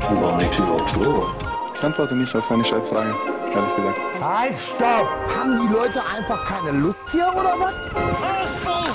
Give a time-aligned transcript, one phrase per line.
[0.00, 1.26] Warum liegt überhaupt Klo?
[1.74, 3.14] Ich antworte nicht auf seine Scheißfrage,
[3.54, 3.98] ehrlich gesagt.
[4.22, 5.08] Halt, stopp!
[5.38, 7.88] Haben die Leute einfach keine Lust hier oder was?
[7.94, 8.90] Alles voll!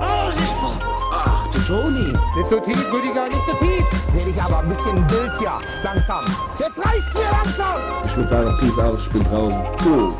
[0.00, 0.78] Alles ist voll!
[1.12, 2.12] Ach, du Toni.
[2.36, 3.84] Nicht so tief, Rüdiger, nicht so tief.
[4.14, 5.52] Werde ich aber ein bisschen wild hier.
[5.82, 6.24] Langsam.
[6.58, 7.76] Jetzt reicht's mir langsam!
[8.04, 9.64] Ich würde sagen, Peace out, ich bin draußen.
[9.84, 10.12] Cool.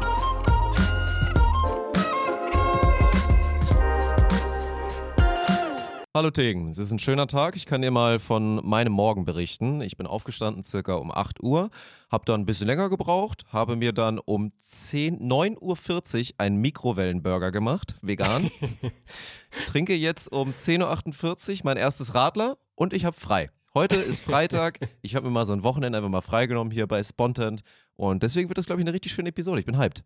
[6.19, 7.55] Hallo Tegen, es ist ein schöner Tag.
[7.55, 9.81] Ich kann dir mal von meinem Morgen berichten.
[9.83, 11.71] Ich bin aufgestanden circa um 8 Uhr,
[12.11, 17.53] habe dann ein bisschen länger gebraucht, habe mir dann um 10, 9.40 Uhr einen Mikrowellenburger
[17.53, 18.51] gemacht, vegan.
[19.69, 23.53] Trinke jetzt um 10.48 Uhr mein erstes Radler und ich habe frei.
[23.73, 24.81] Heute ist Freitag.
[25.03, 27.61] Ich habe mir mal so ein Wochenende einfach mal freigenommen hier bei Spontant
[27.95, 29.61] und deswegen wird das, glaube ich, eine richtig schöne Episode.
[29.61, 30.03] Ich bin hyped.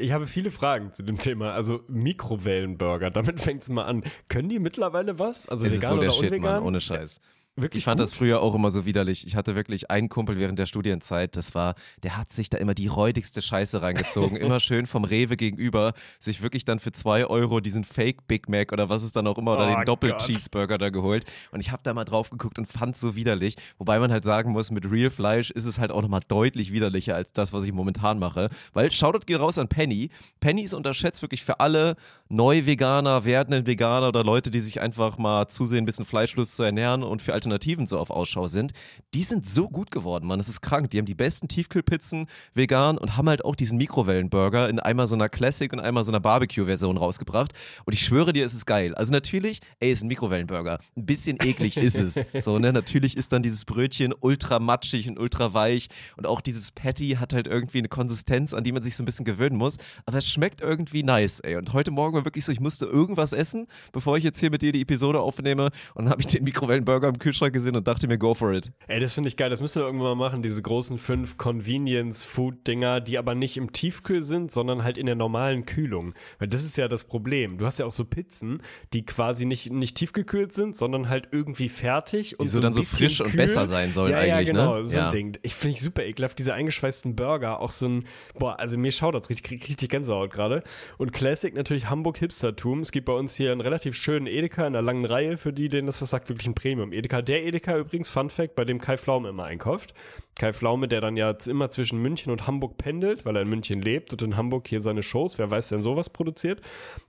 [0.00, 1.52] Ich habe viele Fragen zu dem Thema.
[1.52, 4.04] Also Mikrowellenburger, damit fängt es mal an.
[4.28, 5.48] Können die mittlerweile was?
[5.48, 6.54] Also ist vegan so der oder Shit, unvegan?
[6.54, 7.20] Mann, ohne Scheiß.
[7.54, 8.06] Wirklich Ich fand gut?
[8.06, 9.26] das früher auch immer so widerlich.
[9.26, 12.72] Ich hatte wirklich einen Kumpel während der Studienzeit, das war, der hat sich da immer
[12.72, 14.36] die räudigste Scheiße reingezogen.
[14.38, 18.72] immer schön vom Rewe gegenüber, sich wirklich dann für zwei Euro diesen Fake Big Mac
[18.72, 20.24] oder was es dann auch immer oder Oh den Doppel Gott.
[20.24, 21.24] Cheeseburger da geholt.
[21.50, 23.56] Und ich habe da mal drauf geguckt und fand so widerlich.
[23.76, 27.14] Wobei man halt sagen muss, mit Real Fleisch ist es halt auch nochmal deutlich widerlicher
[27.14, 28.48] als das, was ich momentan mache.
[28.72, 30.08] Weil, Shoutout geht raus an Penny.
[30.40, 31.96] Penny ist unterschätzt wirklich für alle
[32.30, 37.02] Neu-Veganer, werdenden Veganer oder Leute, die sich einfach mal zusehen, ein bisschen fleischlos zu ernähren
[37.02, 38.72] und für Alternativen so auf Ausschau sind.
[39.14, 40.38] Die sind so gut geworden, Mann.
[40.38, 40.90] Das ist krank.
[40.90, 45.16] Die haben die besten Tiefkühlpizzen vegan und haben halt auch diesen Mikrowellenburger in einmal so
[45.16, 47.52] einer Classic und einmal so einer Barbecue-Version rausgebracht.
[47.84, 48.94] Und ich schwöre dir, es ist geil.
[48.94, 50.78] Also natürlich, ey, ist ein Mikrowellenburger.
[50.96, 52.20] Ein bisschen eklig ist es.
[52.42, 52.72] So, ne?
[52.72, 55.88] Natürlich ist dann dieses Brötchen ultra matschig und ultra weich.
[56.16, 59.06] Und auch dieses Patty hat halt irgendwie eine Konsistenz, an die man sich so ein
[59.06, 59.76] bisschen gewöhnen muss.
[60.06, 61.56] Aber es schmeckt irgendwie nice, ey.
[61.56, 64.62] Und heute Morgen war wirklich so, ich musste irgendwas essen, bevor ich jetzt hier mit
[64.62, 65.70] dir die Episode aufnehme.
[65.94, 68.72] Und dann habe ich den Mikrowellenburger im Kühlschrank gesehen und dachte mir, go for it.
[68.86, 69.50] Ey, das finde ich geil.
[69.50, 74.22] Das müssen wir irgendwann mal machen, diese großen fünf Convenience-Food-Dinger, die aber nicht im Tiefkühl
[74.22, 76.14] sind, sondern halt in der normalen Kühlung.
[76.38, 77.58] Weil das ist ja das Problem.
[77.58, 78.62] Du hast ja auch so Pizzen,
[78.92, 82.38] die quasi nicht, nicht tiefgekühlt sind, sondern halt irgendwie fertig.
[82.38, 83.36] und so ein dann so frisch und kühl.
[83.38, 84.44] besser sein sollen ja, eigentlich, Ja, ne?
[84.44, 85.06] genau, so Ja.
[85.06, 85.38] ein Ding.
[85.42, 88.04] Ich finde ich super ekelhaft, diese eingeschweißten Burger, auch so ein,
[88.38, 90.62] boah, also mir schaut das richtig, richtig Gänsehaut gerade.
[90.98, 92.80] Und Classic natürlich Hamburg Hipstertum.
[92.80, 95.68] Es gibt bei uns hier einen relativ schönen Edeka in der langen Reihe, für die,
[95.68, 96.92] denen das was sagt, wirklich ein Premium.
[96.92, 99.94] Edeka, der Edeka übrigens, Fun Fact, bei dem Kai Pflaume immer einkauft.
[100.34, 103.82] Kai Pflaume, der dann ja immer zwischen München und Hamburg pendelt, weil er in München
[103.82, 106.60] lebt und in Hamburg hier seine Shows, wer weiß denn sowas produziert.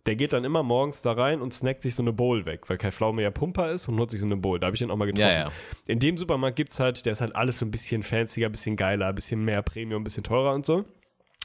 [0.06, 2.78] Der geht dann immer morgens da rein und snackt sich so eine Bowl weg, weil
[2.78, 4.60] Kai Pflaume ja Pumper ist und holt sich so eine Bowl.
[4.60, 5.30] Da habe ich ihn auch mal getroffen.
[5.30, 5.52] Ja, ja.
[5.88, 9.14] In dem Supermarkt gibt's halt, der ist halt alles so ein bisschen fancier, bisschen geiler,
[9.14, 10.86] bisschen mehr Premium, bisschen teurer und so.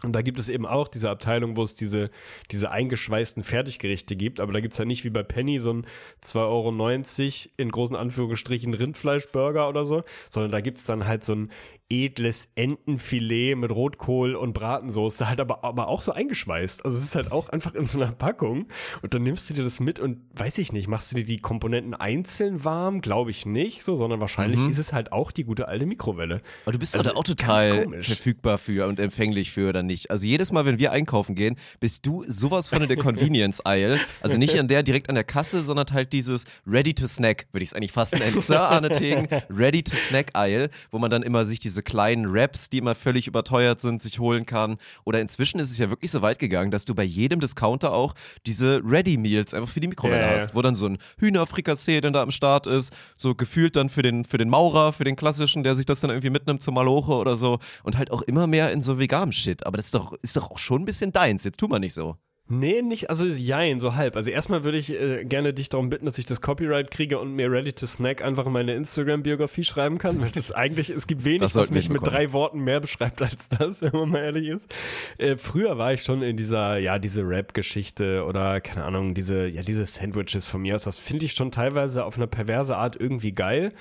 [0.03, 2.11] Und da gibt es eben auch diese Abteilung, wo es diese,
[2.53, 5.87] diese eingeschweißten Fertiggerichte gibt, aber da gibt's halt nicht wie bei Penny so ein
[6.23, 11.51] 2,90 Euro in großen Anführungsstrichen Rindfleischburger oder so, sondern da gibt's dann halt so ein
[11.91, 16.85] edles Entenfilet mit Rotkohl und Bratensoße, halt aber, aber auch so eingeschweißt.
[16.85, 18.67] Also es ist halt auch einfach in so einer Packung
[19.01, 21.39] und dann nimmst du dir das mit und weiß ich nicht, machst du dir die
[21.39, 23.01] Komponenten einzeln warm?
[23.01, 26.43] Glaube ich nicht so, sondern wahrscheinlich ist es halt auch die gute alte Mikrowelle.
[26.65, 30.11] Aber du bist Also, auch total verfügbar für und empfänglich für oder nicht.
[30.11, 33.99] Also jedes Mal, wenn wir einkaufen gehen, bist du sowas von in der Convenience Aisle.
[34.21, 37.63] Also nicht an der direkt an der Kasse, sondern halt dieses Ready to Snack, würde
[37.63, 38.39] ich es eigentlich fast nennen.
[38.41, 42.71] Sir Arne Tegen, Ready to Snack Aisle, wo man dann immer sich diese kleinen Wraps,
[42.71, 44.79] die immer völlig überteuert sind, sich holen kann.
[45.05, 48.15] Oder inzwischen ist es ja wirklich so weit gegangen, dass du bei jedem Discounter auch
[48.47, 50.31] diese Ready Meals einfach für die Mikrowelle ja.
[50.31, 54.03] hast, wo dann so ein Hühnerfrikassee dann da am Start ist, so gefühlt dann für
[54.03, 57.13] den, für den Maurer, für den klassischen, der sich das dann irgendwie mitnimmt zum Maloche
[57.13, 59.67] oder so und halt auch immer mehr in so veganem Shit.
[59.67, 61.45] Aber das ist doch, ist doch auch schon ein bisschen deins.
[61.45, 62.17] Jetzt tu mal nicht so.
[62.51, 64.17] Nee, nicht, also jein, so halb.
[64.17, 67.33] Also erstmal würde ich äh, gerne dich darum bitten, dass ich das Copyright kriege und
[67.33, 71.25] mir Ready to Snack einfach in meine Instagram-Biografie schreiben kann, weil das eigentlich, es gibt
[71.25, 74.73] wenig, was mich mit drei Worten mehr beschreibt als das, wenn man mal ehrlich ist.
[75.19, 79.63] Äh, früher war ich schon in dieser, ja, diese Rap-Geschichte oder, keine Ahnung, diese, ja,
[79.63, 80.85] diese Sandwiches von mir aus.
[80.85, 83.73] Das finde ich schon teilweise auf eine perverse Art irgendwie geil.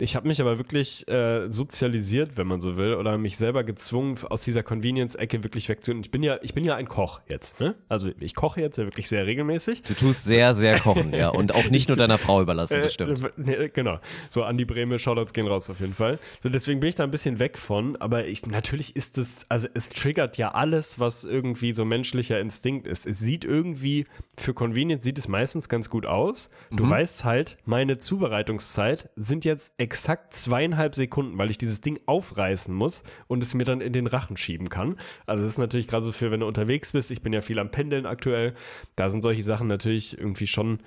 [0.00, 4.18] Ich habe mich aber wirklich äh, sozialisiert, wenn man so will, oder mich selber gezwungen,
[4.28, 6.02] aus dieser Convenience-Ecke wirklich wegzunehmen.
[6.02, 7.76] Ich bin ja, ich bin ja ein Koch jetzt, ne?
[7.88, 9.82] Also ich koche jetzt ja wirklich sehr regelmäßig.
[9.82, 11.28] Du tust sehr, sehr kochen, ja.
[11.28, 13.22] Und auch nicht nur deiner Frau überlassen, das stimmt.
[13.22, 13.98] Äh, nee, genau.
[14.28, 16.18] So, Andi Breme, Shoutouts gehen raus auf jeden Fall.
[16.42, 19.68] So, deswegen bin ich da ein bisschen weg von, aber ich, natürlich ist es, also
[19.74, 23.06] es triggert ja alles, was irgendwie so menschlicher Instinkt ist.
[23.06, 26.48] Es sieht irgendwie, für Convenience sieht es meistens ganz gut aus.
[26.70, 26.90] Du Mhm.
[26.90, 33.02] weißt halt, meine Zubereitungszeit sind jetzt exakt zweieinhalb Sekunden, weil ich dieses Ding aufreißen muss
[33.26, 34.96] und es mir dann in den Rachen schieben kann.
[35.26, 37.58] Also es ist natürlich gerade so für, wenn du unterwegs bist, ich bin ja viel
[37.58, 38.54] am Pendeln Grillen aktuell.
[38.94, 40.78] Da sind solche Sachen natürlich irgendwie schon,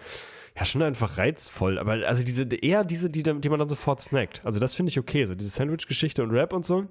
[0.57, 1.77] ja, schon einfach reizvoll.
[1.77, 4.41] Aber also diese, eher diese, die, die man dann sofort snackt.
[4.45, 5.25] Also das finde ich okay.
[5.25, 6.87] So diese Sandwich-Geschichte und Rap und so.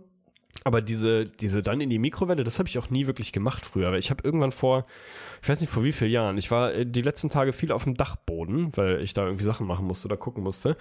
[0.64, 3.88] Aber diese, diese dann in die Mikrowelle, das habe ich auch nie wirklich gemacht früher.
[3.88, 4.86] Aber ich habe irgendwann vor,
[5.40, 7.84] ich weiß nicht vor wie vielen Jahren, ich war äh, die letzten Tage viel auf
[7.84, 10.76] dem Dachboden, weil ich da irgendwie Sachen machen musste oder gucken musste.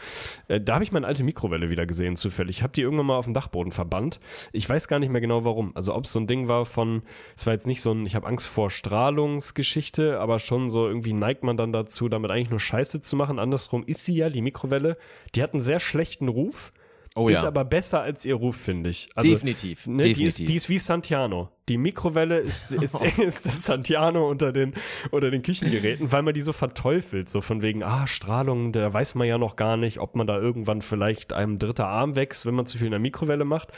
[0.47, 2.57] Äh, da habe ich meine alte Mikrowelle wieder gesehen, zufällig.
[2.57, 4.19] Ich habe die irgendwann mal auf dem Dachboden verbannt.
[4.51, 5.75] Ich weiß gar nicht mehr genau warum.
[5.75, 7.03] Also ob es so ein Ding war von,
[7.35, 11.13] es war jetzt nicht so ein, ich habe Angst vor Strahlungsgeschichte, aber schon so irgendwie
[11.13, 13.37] neigt man dann dazu, damit eigentlich nur Scheiße zu machen.
[13.37, 14.97] Andersrum ist sie ja, die Mikrowelle,
[15.35, 16.71] die hat einen sehr schlechten Ruf.
[17.17, 17.47] Oh ist ja.
[17.47, 19.09] aber besser als ihr Ruf, finde ich.
[19.15, 20.47] Also, Definitiv, Ne, Die, ist, definitiv.
[20.47, 21.49] die ist wie Santiano.
[21.69, 24.73] Die Mikrowelle ist, ist, ist das Santiano unter den,
[25.11, 27.29] unter den Küchengeräten, weil man die so verteufelt.
[27.29, 30.39] So von wegen, ah, Strahlung, da weiß man ja noch gar nicht, ob man da
[30.39, 33.69] irgendwann vielleicht einem dritter Arm wächst, wenn man zu viel in der Mikrowelle macht.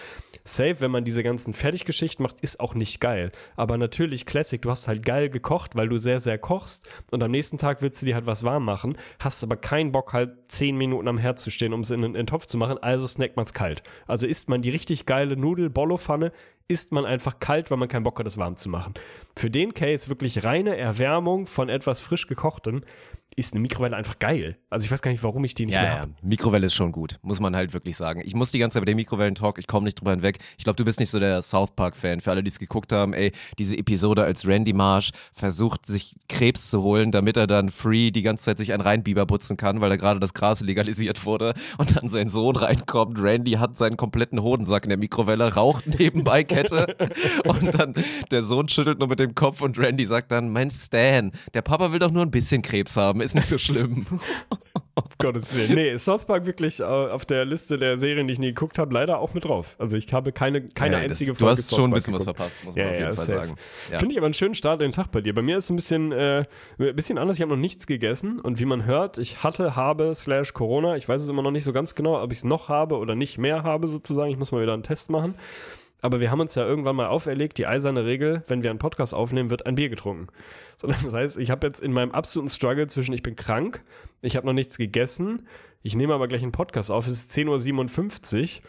[0.43, 3.31] Safe, wenn man diese ganzen Fertiggeschichten macht, ist auch nicht geil.
[3.55, 7.31] Aber natürlich, Classic, du hast halt geil gekocht, weil du sehr, sehr kochst und am
[7.31, 10.77] nächsten Tag willst du dir halt was warm machen, hast aber keinen Bock, halt zehn
[10.77, 13.37] Minuten am Herd zu stehen, um es in, in den Topf zu machen, also snackt
[13.37, 13.83] man's kalt.
[14.07, 16.31] Also isst man die richtig geile Nudel-Bollo-Pfanne,
[16.69, 18.93] isst man einfach kalt, weil man keinen Bock hat, das warm zu machen.
[19.35, 22.83] Für den Case wirklich reine Erwärmung von etwas frisch gekochtem
[23.39, 24.57] ist eine Mikrowelle einfach geil.
[24.69, 26.13] Also ich weiß gar nicht, warum ich die nicht Ja, mehr ja, habe.
[26.21, 28.21] Mikrowelle ist schon gut, muss man halt wirklich sagen.
[28.23, 30.37] Ich muss die ganze Zeit bei dem Mikrowellen-Talk, ich komme nicht drüber hinweg.
[30.57, 32.21] Ich glaube, du bist nicht so der South Park-Fan.
[32.21, 36.69] Für alle, die es geguckt haben, ey, diese Episode, als Randy Marsh versucht, sich Krebs
[36.69, 39.89] zu holen, damit er dann free die ganze Zeit sich einen Reinbiber putzen kann, weil
[39.89, 43.19] da gerade das Gras legalisiert wurde und dann sein Sohn reinkommt.
[43.21, 46.95] Randy hat seinen kompletten Hodensack in der Mikrowelle, raucht nebenbei Kette
[47.45, 47.93] und dann
[48.31, 51.91] der Sohn schüttelt nur mit dem Kopf und Randy sagt dann, mein Stan, der Papa
[51.91, 54.05] will doch nur ein bisschen Krebs haben, ist nicht so schlimm.
[54.95, 55.75] Um Gottes Willen.
[55.75, 58.93] Nee, South Park wirklich äh, auf der Liste der Serien, die ich nie geguckt habe,
[58.93, 59.77] leider auch mit drauf.
[59.79, 62.13] Also ich habe keine, keine Ja, das- einzige du Folge hast South schon ein bisschen
[62.13, 62.37] was geguckt.
[62.37, 63.39] verpasst, muss man auf jeden Fall safe.
[63.39, 63.55] sagen.
[63.91, 63.99] Ja.
[63.99, 65.33] Finde ich aber einen schönen Start in den Tag bei dir.
[65.33, 66.43] Bei mir ist es ein bisschen, äh,
[66.79, 67.37] ein bisschen anders.
[67.37, 70.97] Ich habe noch nichts gegessen und wie man hört, ich hatte, habe, slash Corona.
[70.97, 73.15] Ich weiß es immer noch nicht so ganz genau, ob ich es noch habe oder
[73.15, 74.29] nicht mehr habe sozusagen.
[74.31, 75.35] Ich muss mal wieder einen Test machen.
[76.01, 79.13] Aber wir haben uns ja irgendwann mal auferlegt, die eiserne Regel, wenn wir einen Podcast
[79.13, 80.27] aufnehmen, wird ein Bier getrunken.
[80.77, 83.83] So, das heißt, ich habe jetzt in meinem absoluten Struggle zwischen, ich bin krank,
[84.21, 85.47] ich habe noch nichts gegessen,
[85.83, 88.63] ich nehme aber gleich einen Podcast auf, es ist 10.57 Uhr,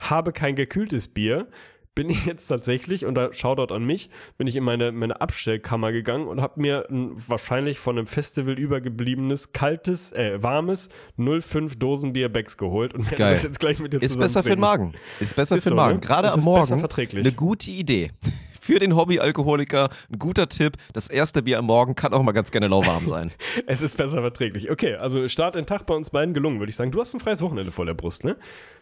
[0.00, 1.48] habe kein gekühltes Bier,
[1.94, 5.92] bin ich jetzt tatsächlich, und da Shoutout an mich, bin ich in meine, meine Abstellkammer
[5.92, 12.28] gegangen und habe mir ein, wahrscheinlich von einem Festival übergebliebenes, kaltes, äh, warmes 05 Dosenbier
[12.28, 13.30] Becks geholt und werde Geil.
[13.32, 14.60] das jetzt gleich mit dir Ist besser für den.
[14.60, 14.94] Magen.
[15.20, 15.94] Ist besser Ist für den so, Magen.
[15.94, 16.00] ne?
[16.00, 17.24] Gerade am ist besser Morgen verträglich.
[17.26, 18.10] eine gute Idee.
[18.60, 20.78] Für den Hobbyalkoholiker ein guter Tipp.
[20.94, 23.30] Das erste Bier am Morgen kann auch mal ganz gerne lauwarm sein.
[23.66, 24.70] Es ist besser verträglich.
[24.70, 26.90] Okay, also Start in Tag bei uns beiden gelungen, würde ich sagen.
[26.90, 28.36] Du hast ein freies Wochenende vor der Brust, ne?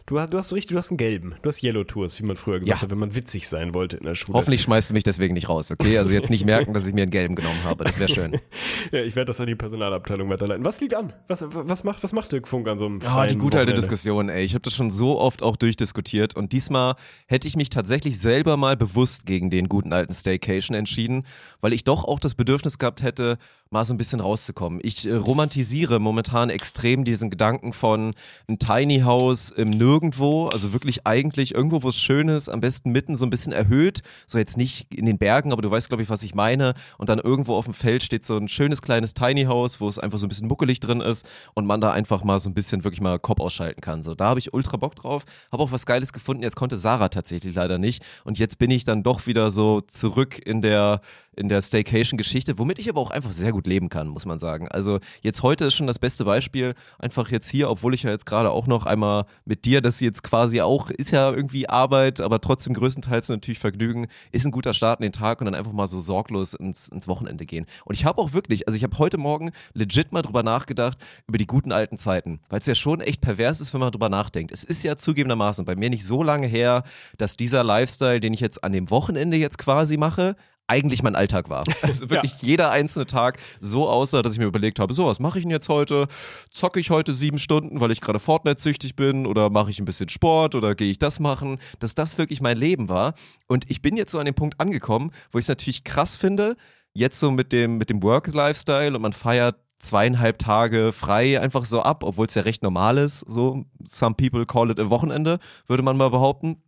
[0.05, 1.35] Du, hast- du hast richtig, du hast einen gelben.
[1.43, 2.81] Du hast Yellow Tours, wie man früher gesagt Ja.
[2.81, 4.37] hat, wenn man witzig sein wollte in der Schule.
[4.37, 5.97] Hoffentlich schmeißt du mich deswegen nicht raus, okay?
[5.97, 7.85] Also jetzt nicht merken, dass ich mir einen gelben genommen habe.
[7.85, 8.37] Das wäre schön.
[8.91, 10.65] Ja, ich werde das an die Personalabteilung weiterleiten.
[10.65, 11.13] Was liegt an?
[11.29, 13.73] Was, was, macht, was macht der Funk an so einem Oh, die gute alte Wochenende?
[13.75, 14.43] Diskussion, ey.
[14.43, 16.95] Ich habe das schon so oft auch durchdiskutiert und diesmal
[17.27, 21.25] hätte ich mich tatsächlich selber mal bewusst gegen den guten alten Staycation entschieden,
[21.61, 23.37] weil ich doch auch das Bedürfnis gehabt hätte,
[23.73, 24.79] mal so ein bisschen rauszukommen.
[24.83, 28.13] Ich äh, romantisiere momentan extrem diesen Gedanken von
[28.47, 32.91] ein Tiny House im Nirgendwo, also wirklich eigentlich irgendwo, wo es schön ist, am besten
[32.91, 36.03] mitten so ein bisschen erhöht, so jetzt nicht in den Bergen, aber du weißt, glaube
[36.03, 36.75] ich, was ich meine.
[36.99, 39.97] Und dann irgendwo auf dem Feld steht so ein schönes kleines Tiny House, wo es
[39.97, 42.83] einfach so ein bisschen muckelig drin ist und man da einfach mal so ein bisschen
[42.83, 44.03] wirklich mal Kopf ausschalten kann.
[44.03, 46.43] So, da habe ich ultra Bock drauf, habe auch was Geiles gefunden.
[46.43, 50.39] Jetzt konnte Sarah tatsächlich leider nicht und jetzt bin ich dann doch wieder so zurück
[50.45, 51.01] in der
[51.35, 54.67] in der Staycation-Geschichte, womit ich aber auch einfach sehr gut leben kann, muss man sagen.
[54.67, 58.25] Also jetzt heute ist schon das beste Beispiel, einfach jetzt hier, obwohl ich ja jetzt
[58.25, 62.39] gerade auch noch einmal mit dir, das jetzt quasi auch, ist ja irgendwie Arbeit, aber
[62.41, 65.87] trotzdem größtenteils natürlich Vergnügen, ist ein guter Start in den Tag und dann einfach mal
[65.87, 67.65] so sorglos ins, ins Wochenende gehen.
[67.85, 70.97] Und ich habe auch wirklich, also ich habe heute Morgen legit mal drüber nachgedacht,
[71.27, 74.09] über die guten alten Zeiten, weil es ja schon echt pervers ist, wenn man drüber
[74.09, 74.51] nachdenkt.
[74.51, 76.83] Es ist ja zugegebenermaßen bei mir nicht so lange her,
[77.17, 80.35] dass dieser Lifestyle, den ich jetzt an dem Wochenende jetzt quasi mache,
[80.67, 81.63] eigentlich mein Alltag war.
[81.81, 85.37] Also wirklich jeder einzelne Tag so aussah, dass ich mir überlegt habe, so, was mache
[85.37, 86.07] ich denn jetzt heute?
[86.49, 89.25] Zocke ich heute sieben Stunden, weil ich gerade Fortnite-süchtig bin?
[89.25, 90.55] Oder mache ich ein bisschen Sport?
[90.55, 91.59] Oder gehe ich das machen?
[91.79, 93.13] Dass das wirklich mein Leben war.
[93.47, 96.55] Und ich bin jetzt so an dem Punkt angekommen, wo ich es natürlich krass finde,
[96.93, 101.81] jetzt so mit dem, mit dem Work-Lifestyle und man feiert zweieinhalb Tage frei einfach so
[101.81, 103.19] ab, obwohl es ja recht normal ist.
[103.19, 106.63] So, some people call it a Wochenende, würde man mal behaupten.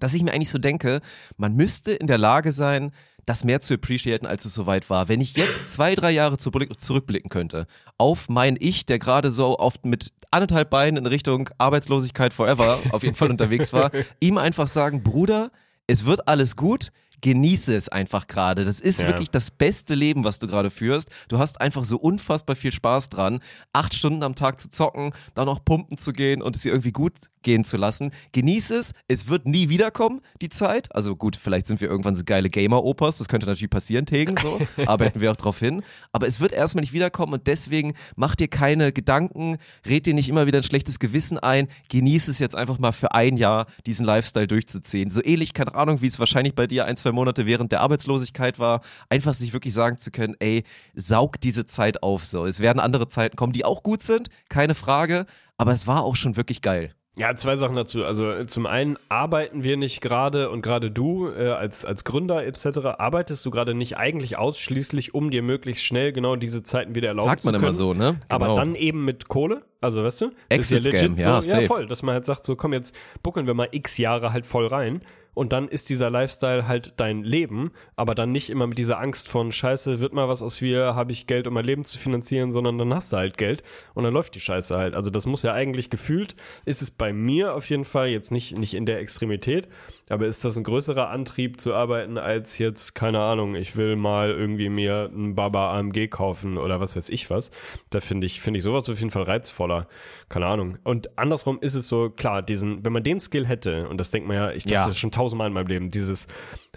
[0.00, 1.00] Dass ich mir eigentlich so denke,
[1.36, 2.90] man müsste in der Lage sein,
[3.26, 5.08] das mehr zu appreciaten, als es soweit war.
[5.08, 7.66] Wenn ich jetzt zwei, drei Jahre zurück- zurückblicken könnte
[7.98, 13.02] auf mein Ich, der gerade so oft mit anderthalb Beinen in Richtung Arbeitslosigkeit forever auf
[13.02, 13.90] jeden Fall unterwegs war,
[14.20, 15.50] ihm einfach sagen, Bruder,
[15.86, 16.90] es wird alles gut,
[17.20, 18.64] genieße es einfach gerade.
[18.66, 19.06] Das ist Ja.
[19.06, 21.08] wirklich das beste Leben, was du gerade führst.
[21.28, 23.40] Du hast einfach so unfassbar viel Spaß dran,
[23.72, 26.92] acht Stunden am Tag zu zocken, dann noch pumpen zu gehen und es dir irgendwie
[26.92, 27.12] gut
[27.44, 28.10] gehen zu lassen.
[28.32, 28.92] Genieße es.
[29.06, 30.94] Es wird nie wiederkommen, die Zeit.
[30.94, 33.18] Also gut, vielleicht sind wir irgendwann so geile Gamer-Opas.
[33.18, 34.60] Das könnte natürlich passieren, Tegen, so.
[34.86, 35.82] Arbeiten wir auch drauf hin.
[36.12, 40.28] Aber es wird erstmal nicht wiederkommen und deswegen mach dir keine Gedanken, red dir nicht
[40.28, 41.68] immer wieder ein schlechtes Gewissen ein.
[41.90, 45.10] Genieße es jetzt einfach mal für ein Jahr, diesen Lifestyle durchzuziehen.
[45.10, 48.58] So ähnlich, keine Ahnung, wie es wahrscheinlich bei dir ein, zwei Monate während der Arbeitslosigkeit
[48.58, 48.80] war.
[49.08, 52.46] Einfach sich wirklich sagen zu können, ey, saug diese Zeit auf so.
[52.46, 55.26] Es werden andere Zeiten kommen, die auch gut sind, keine Frage.
[55.56, 56.94] Aber es war auch schon wirklich geil.
[57.16, 58.04] Ja, zwei Sachen dazu.
[58.04, 62.44] Also äh, zum einen arbeiten wir nicht gerade und gerade du äh, als, als Gründer
[62.44, 62.78] etc.
[62.98, 67.28] arbeitest du gerade nicht eigentlich ausschließlich, um dir möglichst schnell genau diese Zeiten wieder erlauben
[67.28, 67.64] Sagt zu man können.
[67.64, 68.20] immer so, ne?
[68.28, 68.56] Aber Genau.
[68.56, 70.26] dann eben mit Kohle, also weißt du?
[70.26, 71.62] Ist Exit-Scam, ja, so, safe.
[71.62, 74.44] ja, voll, dass man halt sagt, so komm, jetzt buckeln wir mal x Jahre halt
[74.44, 75.00] voll rein
[75.34, 79.28] und dann ist dieser Lifestyle halt dein Leben, aber dann nicht immer mit dieser Angst
[79.28, 82.50] von Scheiße, wird mal was aus mir, habe ich Geld, um mein Leben zu finanzieren,
[82.50, 83.62] sondern dann hast du halt Geld
[83.94, 84.94] und dann läuft die Scheiße halt.
[84.94, 88.56] Also das muss ja eigentlich gefühlt, ist es bei mir auf jeden Fall jetzt nicht,
[88.56, 89.68] nicht in der Extremität,
[90.10, 94.30] aber ist das ein größerer Antrieb zu arbeiten als jetzt, keine Ahnung, ich will mal
[94.30, 97.50] irgendwie mir ein Baba AMG kaufen oder was weiß ich was.
[97.90, 99.88] Da finde ich, finde ich sowas auf jeden Fall reizvoller.
[100.28, 100.78] Keine Ahnung.
[100.84, 104.28] Und andersrum ist es so, klar, diesen, wenn man den Skill hätte, und das denkt
[104.28, 104.86] man ja, ich dachte Ja.
[104.86, 106.28] das schon tausendmal in meinem Leben, dieses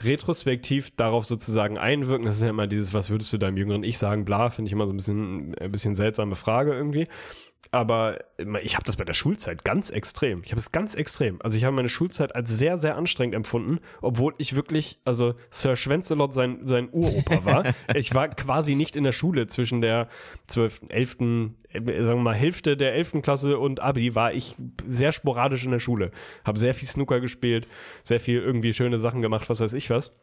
[0.04, 3.98] retrospektiv darauf sozusagen einwirken, das ist ja immer dieses, was würdest du deinem jüngeren Ich
[3.98, 7.08] sagen, bla, finde ich immer so ein bisschen, ein bisschen seltsame Frage irgendwie.
[7.72, 8.20] Aber
[8.62, 10.44] ich habe das bei der Schulzeit ganz extrem.
[10.44, 11.42] Ich habe es ganz extrem.
[11.42, 15.76] Also ich habe meine Schulzeit als sehr, sehr anstrengend empfunden, obwohl ich wirklich, also Sir
[15.76, 17.64] Schwenzelot sein, sein Uropa war.
[17.96, 20.08] ich war quasi nicht in der Schule zwischen der
[20.48, 21.18] 12., 11.,
[21.70, 23.22] äh, sagen wir mal, Hälfte der 11.
[23.22, 24.56] Klasse und Abi war ich
[24.86, 26.12] sehr sporadisch in der Schule.
[26.46, 27.68] Habe sehr viel Snooker gespielt,
[28.04, 30.14] sehr viel irgendwie schöne Sachen gemacht, was weiß ich was.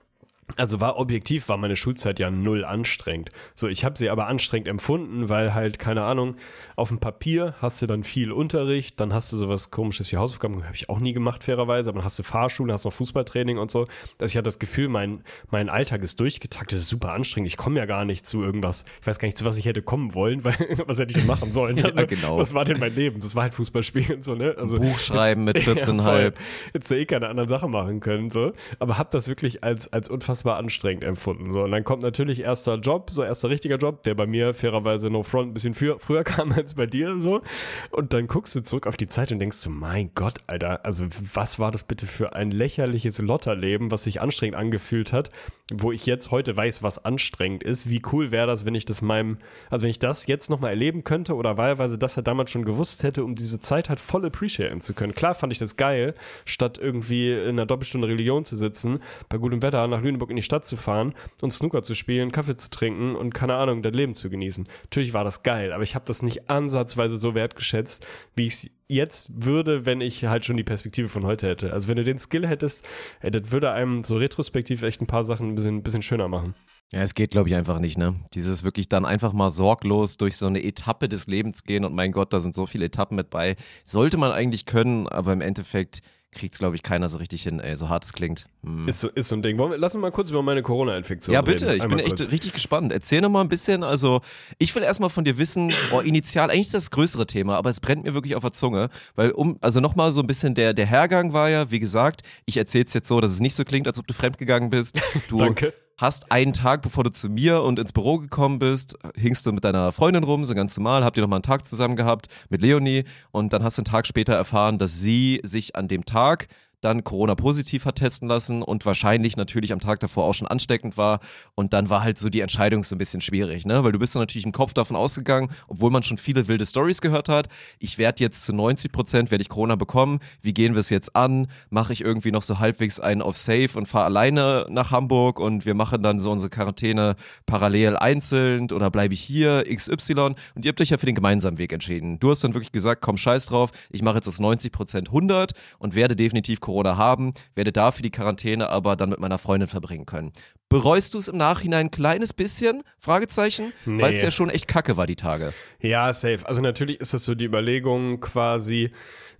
[0.56, 3.30] Also war objektiv, war meine Schulzeit ja null anstrengend.
[3.54, 6.36] So, ich habe sie aber anstrengend empfunden, weil halt, keine Ahnung,
[6.76, 10.62] auf dem Papier hast du dann viel Unterricht, dann hast du sowas komisches wie Hausaufgaben,
[10.64, 13.70] habe ich auch nie gemacht, fairerweise, aber dann hast du Fahrschule, hast noch Fußballtraining und
[13.70, 13.86] so.
[14.18, 17.48] Also ich hatte das Gefühl, mein, mein Alltag ist durchgetaktet, ist super anstrengend.
[17.48, 18.84] Ich komme ja gar nicht zu irgendwas.
[19.00, 20.54] Ich weiß gar nicht, zu was ich hätte kommen wollen, weil
[20.86, 21.82] was hätte ich denn machen sollen?
[21.94, 22.38] Also, genau.
[22.38, 23.20] Was war denn mein Leben?
[23.20, 24.54] Das war halt Fußballspielen und so, ne?
[24.58, 26.02] Also, Buch schreiben mit 14,5.
[26.02, 26.34] voll.
[26.72, 28.52] Hättest du eh keine anderen Sachen machen können, so.
[28.78, 31.62] Aber hab das wirklich als, als unfassbar anstrengend empfunden, so.
[31.62, 35.22] Und dann kommt natürlich erster Job, so erster richtiger Job, der bei mir fairerweise No
[35.22, 37.42] Front ein bisschen früher, früher kam als bei dir, so.
[37.90, 41.06] Und dann guckst du zurück auf die Zeit und denkst so, mein Gott, Alter, also
[41.34, 45.30] was war das bitte für ein lächerliches Lotterleben, was sich anstrengend angefühlt hat,
[45.72, 47.88] wo ich jetzt heute weiß, was anstrengend ist.
[47.88, 49.38] Wie cool wäre das, wenn ich das meinem,
[49.70, 53.02] also wenn ich das jetzt nochmal erleben könnte oder wahlweise das halt damals schon gewusst
[53.02, 55.14] hätte, um diese Zeit halt voll appreciaten zu können.
[55.14, 56.14] Klar fand ich das geil,
[56.44, 60.42] statt irgendwie in einer Doppelstunde Religion zu sitzen, bei gutem Wetter nach Lüneburg in die
[60.42, 64.14] Stadt zu fahren und Snooker zu spielen, Kaffee zu trinken und keine Ahnung, das Leben
[64.14, 64.64] zu genießen.
[64.84, 68.70] Natürlich war das geil, aber ich habe das nicht ansatzweise so wertgeschätzt, wie ich es
[68.86, 71.72] jetzt würde, wenn ich halt schon die Perspektive von heute hätte.
[71.72, 72.86] Also wenn du den Skill hättest,
[73.20, 76.54] ey, das würde einem so retrospektiv echt ein paar Sachen ein bisschen, bisschen schöner machen.
[76.92, 78.14] Ja, es geht, glaube ich, einfach nicht, ne?
[78.34, 82.12] Dieses wirklich dann einfach mal sorglos durch so eine Etappe des Lebens gehen und mein
[82.12, 83.56] Gott, da sind so viele Etappen mit bei.
[83.84, 86.00] Sollte man eigentlich können, aber im Endeffekt
[86.34, 88.46] kriegt es, glaube ich, keiner so richtig hin, ey, so hart es klingt.
[88.64, 88.86] Hm.
[88.88, 89.56] Ist so, ist so ein Ding.
[89.58, 91.52] Wir, lass uns mal kurz über meine Corona-Infektion Ja, reden.
[91.52, 92.30] bitte, ich bin Einmal echt kurz.
[92.30, 92.92] richtig gespannt.
[92.92, 94.20] Erzähl noch mal ein bisschen, also
[94.58, 97.70] ich will erstmal von dir wissen, oh, initial, eigentlich ist das, das größere Thema, aber
[97.70, 100.74] es brennt mir wirklich auf der Zunge, weil um, also nochmal so ein bisschen der,
[100.74, 103.86] der Hergang war ja, wie gesagt, ich erzähl's jetzt so, dass es nicht so klingt,
[103.86, 105.00] als ob du fremdgegangen bist.
[105.28, 105.72] Du Danke.
[105.96, 109.64] Hast einen Tag, bevor du zu mir und ins Büro gekommen bist, hingst du mit
[109.64, 113.04] deiner Freundin rum, so ganz normal, habt ihr nochmal einen Tag zusammen gehabt mit Leonie
[113.30, 116.48] und dann hast du einen Tag später erfahren, dass sie sich an dem Tag
[116.84, 121.20] dann Corona-positiv hat testen lassen und wahrscheinlich natürlich am Tag davor auch schon ansteckend war.
[121.54, 123.82] Und dann war halt so die Entscheidung so ein bisschen schwierig, ne?
[123.84, 127.00] Weil du bist dann natürlich im Kopf davon ausgegangen, obwohl man schon viele wilde Stories
[127.00, 127.48] gehört hat.
[127.78, 130.20] Ich werde jetzt zu 90 Prozent werde ich Corona bekommen.
[130.42, 131.48] Wie gehen wir es jetzt an?
[131.70, 135.64] Mache ich irgendwie noch so halbwegs einen auf Safe und fahre alleine nach Hamburg und
[135.64, 140.34] wir machen dann so unsere Quarantäne parallel einzeln oder bleibe ich hier XY?
[140.54, 142.18] Und ihr habt euch ja für den gemeinsamen Weg entschieden.
[142.18, 145.52] Du hast dann wirklich gesagt, komm scheiß drauf, ich mache jetzt aus 90 Prozent 100
[145.78, 150.06] und werde definitiv Corona haben, werde dafür die Quarantäne aber dann mit meiner Freundin verbringen
[150.06, 150.32] können.
[150.68, 152.82] Bereust du es im Nachhinein ein kleines bisschen?
[152.98, 153.72] Fragezeichen?
[153.84, 154.02] Nee.
[154.02, 155.52] Weil es ja schon echt kacke war die Tage.
[155.80, 156.40] Ja, safe.
[156.44, 158.90] Also natürlich ist das so die Überlegung quasi,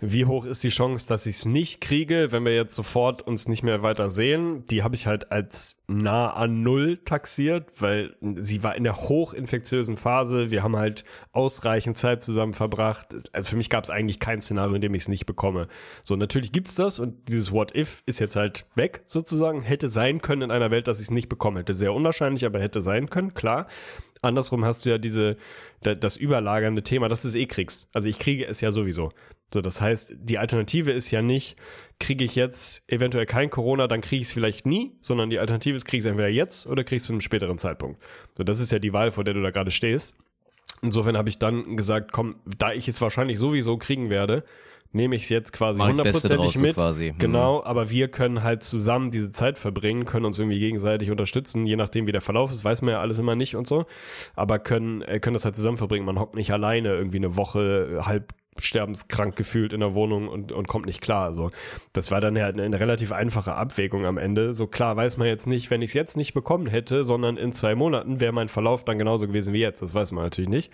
[0.01, 3.49] wie hoch ist die Chance, dass ich es nicht kriege, wenn wir jetzt sofort uns
[3.49, 4.67] nicht mehr weiter sehen?
[4.67, 9.97] Die habe ich halt als nah an null taxiert, weil sie war in der hochinfektiösen
[9.97, 10.51] Phase.
[10.51, 13.15] Wir haben halt ausreichend Zeit zusammen verbracht.
[13.33, 15.69] Also für mich gab es eigentlich kein Szenario, in dem ich es nicht bekomme.
[16.03, 19.63] So, natürlich gibt's das und dieses What If ist jetzt halt weg sozusagen.
[19.63, 21.61] Hätte sein können in einer Welt, dass ich es nicht bekomme.
[21.61, 23.67] Hätte sehr unwahrscheinlich, aber hätte sein können, klar.
[24.23, 25.37] Andersrum hast du ja diese,
[25.83, 27.89] da- das überlagernde Thema, dass du es eh kriegst.
[27.93, 29.13] Also ich kriege es ja sowieso.
[29.53, 31.57] So, das heißt, die Alternative ist ja nicht,
[32.01, 35.77] kriege ich jetzt eventuell kein Corona, dann kriege ich es vielleicht nie, sondern die Alternative
[35.77, 38.03] ist, kriege ich es entweder jetzt oder kriegst du einen späteren Zeitpunkt.
[38.37, 40.17] So, das ist ja die Wahl, vor der du da gerade stehst.
[40.83, 44.45] Insofern habe ich dann gesagt, komm, da ich es wahrscheinlich sowieso kriegen werde,
[44.95, 46.77] nehme ich es jetzt quasi hundertprozentig mit.
[46.77, 47.11] quasi.
[47.11, 47.19] Hm.
[47.19, 51.77] Genau, aber wir können halt zusammen diese Zeit verbringen, können uns irgendwie gegenseitig unterstützen, je
[51.77, 53.87] nachdem wie der Verlauf ist, weiß man ja alles immer nicht und so,
[54.37, 56.07] aber können, äh, können das halt zusammen verbringen.
[56.07, 60.69] Man hockt nicht alleine irgendwie eine Woche halb sterbenskrank gefühlt in der Wohnung und, und
[60.69, 61.33] kommt nicht klar.
[61.33, 61.51] So,
[61.93, 64.55] das war dann ja eine, eine relativ einfache Abwägung am Ende.
[64.55, 67.53] So klar weiß man jetzt nicht, wenn ich es jetzt nicht bekommen hätte, sondern in
[67.53, 69.83] zwei Monaten wäre mein Verlauf dann genauso gewesen wie jetzt.
[69.83, 70.73] Das weiß man natürlich nicht.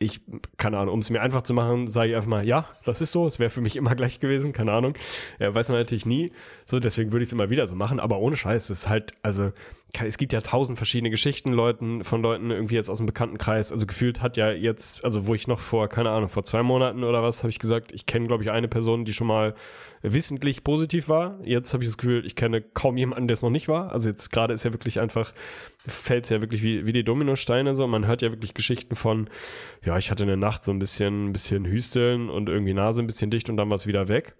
[0.00, 0.20] Ich,
[0.56, 3.10] keine Ahnung, um es mir einfach zu machen, sage ich einfach mal, ja, das ist
[3.10, 4.94] so, es wäre für mich immer gleich gewesen, keine Ahnung.
[5.40, 6.30] Ja, weiß man natürlich nie.
[6.64, 9.12] So, deswegen würde ich es immer wieder so machen, aber ohne Scheiß, es ist halt,
[9.22, 9.52] also,
[10.04, 13.72] es gibt ja tausend verschiedene Geschichten Leuten, von Leuten irgendwie jetzt aus dem Bekanntenkreis.
[13.72, 17.04] Also gefühlt hat ja jetzt, also wo ich noch vor, keine Ahnung, vor zwei Monaten
[17.04, 19.54] oder was, habe ich gesagt, ich kenne, glaube ich, eine Person, die schon mal
[20.02, 21.38] wissentlich positiv war.
[21.42, 23.90] Jetzt habe ich das Gefühl, ich kenne kaum jemanden, der es noch nicht war.
[23.90, 25.32] Also jetzt gerade ist ja wirklich einfach,
[25.88, 27.86] fällt es ja wirklich wie, wie die Dominosteine so.
[27.86, 29.28] Man hört ja wirklich Geschichten von,
[29.84, 33.06] ja, ich hatte eine Nacht so ein bisschen, ein bisschen Hüsteln und irgendwie Nase ein
[33.06, 34.36] bisschen dicht und dann war es wieder weg.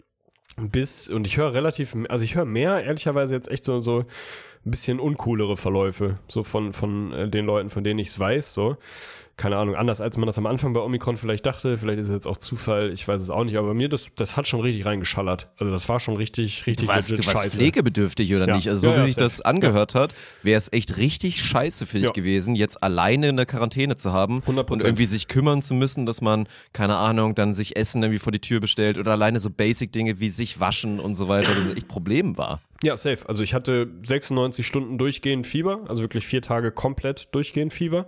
[0.56, 4.70] Bis, und ich höre relativ, also ich höre mehr, ehrlicherweise jetzt echt so, so ein
[4.70, 8.76] bisschen uncoolere Verläufe, so von, von äh, den Leuten, von denen ich es weiß, so.
[9.38, 12.12] Keine Ahnung, anders als man das am Anfang bei Omikron vielleicht dachte, vielleicht ist es
[12.12, 14.84] jetzt auch Zufall, ich weiß es auch nicht, aber mir das, das hat schon richtig
[14.84, 15.48] reingeschallert.
[15.58, 17.56] Also das war schon richtig, richtig Du warst, du warst scheiße.
[17.58, 18.56] pflegebedürftig oder Ja.
[18.56, 18.68] nicht?
[18.68, 22.12] Also so Ja, wie sich das angehört hat, wäre es echt richtig scheiße für dich
[22.12, 24.72] gewesen, jetzt alleine in der Quarantäne zu haben 100%.
[24.72, 28.32] und irgendwie sich kümmern zu müssen, dass man, keine Ahnung, dann sich Essen irgendwie vor
[28.32, 31.86] die Tür bestellt oder alleine so Basic-Dinge wie sich waschen und so weiter, das echt
[31.86, 32.60] Problem war.
[32.82, 33.28] Ja, safe.
[33.28, 38.06] Also ich hatte 96 Stunden durchgehend Fieber, also wirklich vier Tage komplett durchgehend Fieber.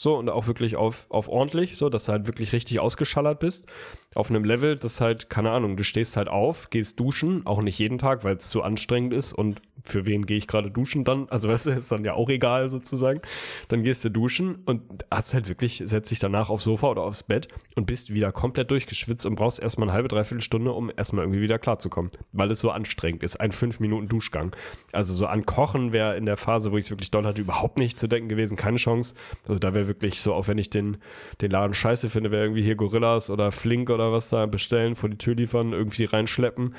[0.00, 3.66] So, und auch wirklich auf, auf ordentlich, so, dass du halt wirklich richtig ausgeschallert bist.
[4.14, 7.78] Auf einem Level, das halt, keine Ahnung, du stehst halt auf, gehst duschen, auch nicht
[7.78, 11.28] jeden Tag, weil es zu anstrengend ist und für wen gehe ich gerade duschen dann?
[11.28, 13.20] Also, weißt du, ist dann ja auch egal sozusagen.
[13.68, 17.22] Dann gehst du duschen und hast halt wirklich, setzt dich danach aufs Sofa oder aufs
[17.22, 21.24] Bett und bist wieder komplett durchgeschwitzt und brauchst erstmal eine halbe, dreiviertel Stunde, um erstmal
[21.24, 23.36] irgendwie wieder klarzukommen, weil es so anstrengend ist.
[23.36, 24.54] Ein fünf Minuten Duschgang.
[24.92, 27.78] Also so an Kochen wäre in der Phase, wo ich es wirklich doll hatte, überhaupt
[27.78, 29.14] nicht zu denken gewesen, keine Chance.
[29.46, 30.98] Also da wäre wirklich so, auch wenn ich den,
[31.40, 35.08] den Laden scheiße finde, wäre irgendwie hier Gorillas oder Flink oder was da bestellen, vor
[35.08, 36.74] die Tür liefern, irgendwie reinschleppen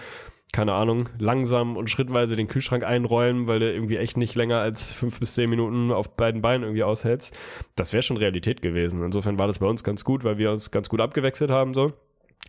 [0.52, 4.94] keine Ahnung, langsam und schrittweise den Kühlschrank einräumen, weil der irgendwie echt nicht länger als
[4.94, 7.36] fünf bis zehn Minuten auf beiden Beinen irgendwie aushältst.
[7.76, 9.04] Das wäre schon Realität gewesen.
[9.04, 11.94] Insofern war das bei uns ganz gut, weil wir uns ganz gut abgewechselt haben so.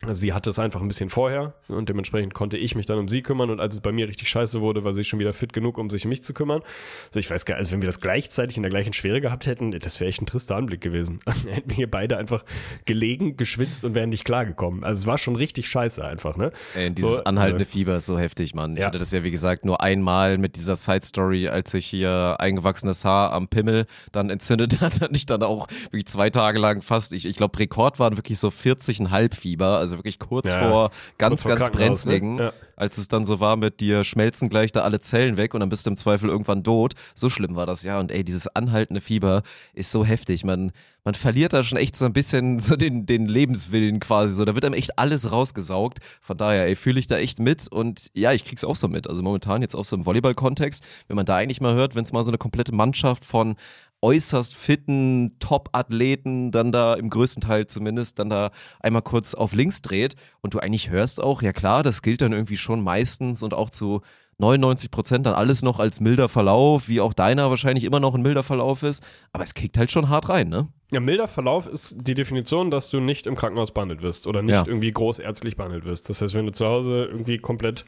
[0.09, 3.21] Sie hatte es einfach ein bisschen vorher und dementsprechend konnte ich mich dann um sie
[3.21, 5.77] kümmern und als es bei mir richtig scheiße wurde, war sie schon wieder fit genug,
[5.77, 6.63] um sich um mich zu kümmern.
[7.09, 9.45] Also ich weiß gar nicht, also wenn wir das gleichzeitig in der gleichen Schwere gehabt
[9.45, 11.21] hätten, das wäre echt ein trister Anblick gewesen.
[11.27, 12.47] Dann hätten wir hier beide einfach
[12.87, 14.85] gelegen, geschwitzt und wären nicht klargekommen.
[14.85, 16.51] Also es war schon richtig scheiße einfach, ne?
[16.75, 18.77] Ey, dieses So, anhaltende also- Fieber ist so heftig, Mann.
[18.77, 18.87] Ich Ja.
[18.87, 23.33] hatte das ja, wie gesagt, nur einmal mit dieser Side-Story, als sich hier eingewachsenes Haar
[23.35, 27.27] am Pimmel dann entzündet hat, hatte ich dann auch wirklich zwei Tage lang fast, ich,
[27.27, 31.43] ich glaube, Rekord waren wirklich so 40,5 Fieber, also wirklich kurz Ja, vor ganz, kurz
[31.43, 32.13] vor ganz Krankenhaus, ne?
[32.13, 32.53] brenzligen, Ja.
[32.77, 35.69] als es dann so war mit dir schmelzen gleich da alle Zellen weg und dann
[35.69, 36.95] bist du im Zweifel irgendwann tot.
[37.15, 39.43] So schlimm war das ja und ey, dieses anhaltende Fieber
[39.75, 40.45] ist so heftig.
[40.45, 40.73] Man,
[41.05, 44.45] man verliert da schon echt so ein bisschen so den, den Lebenswillen quasi so.
[44.45, 45.99] Da wird einem echt alles rausgesaugt.
[46.21, 49.09] Von daher, ey, fühle ich da echt mit und ja, ich krieg's auch so mit.
[49.09, 52.13] Also momentan jetzt auch so im Volleyball-Kontext, wenn man da eigentlich mal hört, wenn es
[52.13, 53.57] mal so eine komplette Mannschaft von
[54.03, 59.83] äußerst fitten Top-Athleten dann da im größten Teil zumindest dann da einmal kurz auf links
[59.83, 63.55] dreht und du eigentlich hörst auch, ja klar, das gilt dann irgendwie schon meistens und
[63.55, 64.01] auch zu
[64.39, 68.23] 99 Prozent dann alles noch als milder Verlauf, wie auch deiner wahrscheinlich immer noch ein
[68.23, 70.69] milder Verlauf ist, aber es kickt halt schon hart rein, ne?
[70.93, 74.55] Ja, milder Verlauf ist die Definition, dass du nicht im Krankenhaus behandelt wirst oder nicht
[74.55, 74.65] Ja.
[74.67, 76.11] irgendwie großärztlich behandelt wirst.
[76.11, 77.85] Das heißt, wenn du zu Hause irgendwie komplett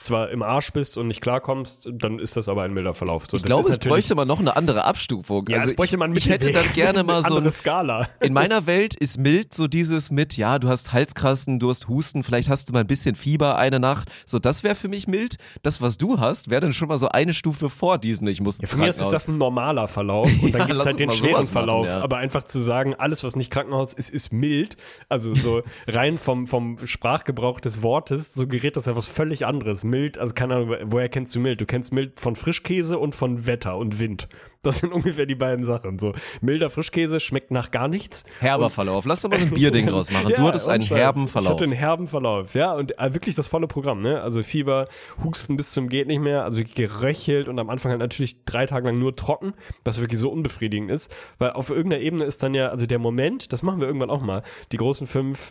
[0.00, 3.24] zwar im Arsch bist und nicht klarkommst, dann ist das aber ein milder Verlauf.
[3.30, 5.42] So, Ich glaube, es bräuchte man noch eine andere Abstufung.
[5.48, 8.08] ja, also bräuchte man ich, ich hätte dann gerne mal eine so andere ein, Skala.
[8.20, 12.22] In meiner Welt ist mild so dieses mit, ja, du hast Halskrassen, du hast Husten,
[12.22, 14.10] vielleicht hast du mal ein bisschen Fieber eine Nacht.
[14.26, 15.36] So, das wäre für mich mild.
[15.62, 18.58] Das, was du hast, wäre dann schon mal so eine Stufe vor diesem, ich muss
[18.60, 20.98] Ja, für mich ist das ein normaler Verlauf und dann Ja, gibt's lass halt uns
[20.98, 21.86] den schweren machen, Verlauf.
[21.86, 22.00] ja.
[22.02, 24.76] Aber einfach einfach zu sagen, alles, was nicht Krankenhaus ist, ist mild.
[25.08, 29.84] Also so rein vom, vom Sprachgebrauch des Wortes suggeriert das ja was völlig anderes.
[29.84, 31.60] Mild, also keine Ahnung, woher kennst du mild?
[31.60, 34.28] Du kennst mild von Frischkäse und von Wetter und Wind.
[34.62, 35.98] Das sind ungefähr die beiden Sachen.
[35.98, 38.24] So milder Frischkäse schmeckt nach gar nichts.
[38.40, 39.04] Herber Verlauf.
[39.04, 40.32] Lass doch mal so ein Bierding draus machen.
[40.34, 40.98] du hattest einen Scheiß.
[40.98, 41.52] herben Ich Verlauf.
[41.52, 42.72] hatte einen herben Verlauf, ja.
[42.72, 44.20] Und äh, wirklich das volle Programm, ne?
[44.20, 44.88] Also Fieber,
[45.22, 48.86] Husten bis zum geht nicht mehr, also geröchelt und am Anfang halt natürlich drei Tage
[48.86, 51.14] lang nur trocken, was wirklich so unbefriedigend ist.
[51.38, 54.22] Weil auf irgendeiner Ebene ist dann ja, also der Moment, das machen wir irgendwann auch
[54.22, 54.42] mal,
[54.72, 55.50] die großen fünf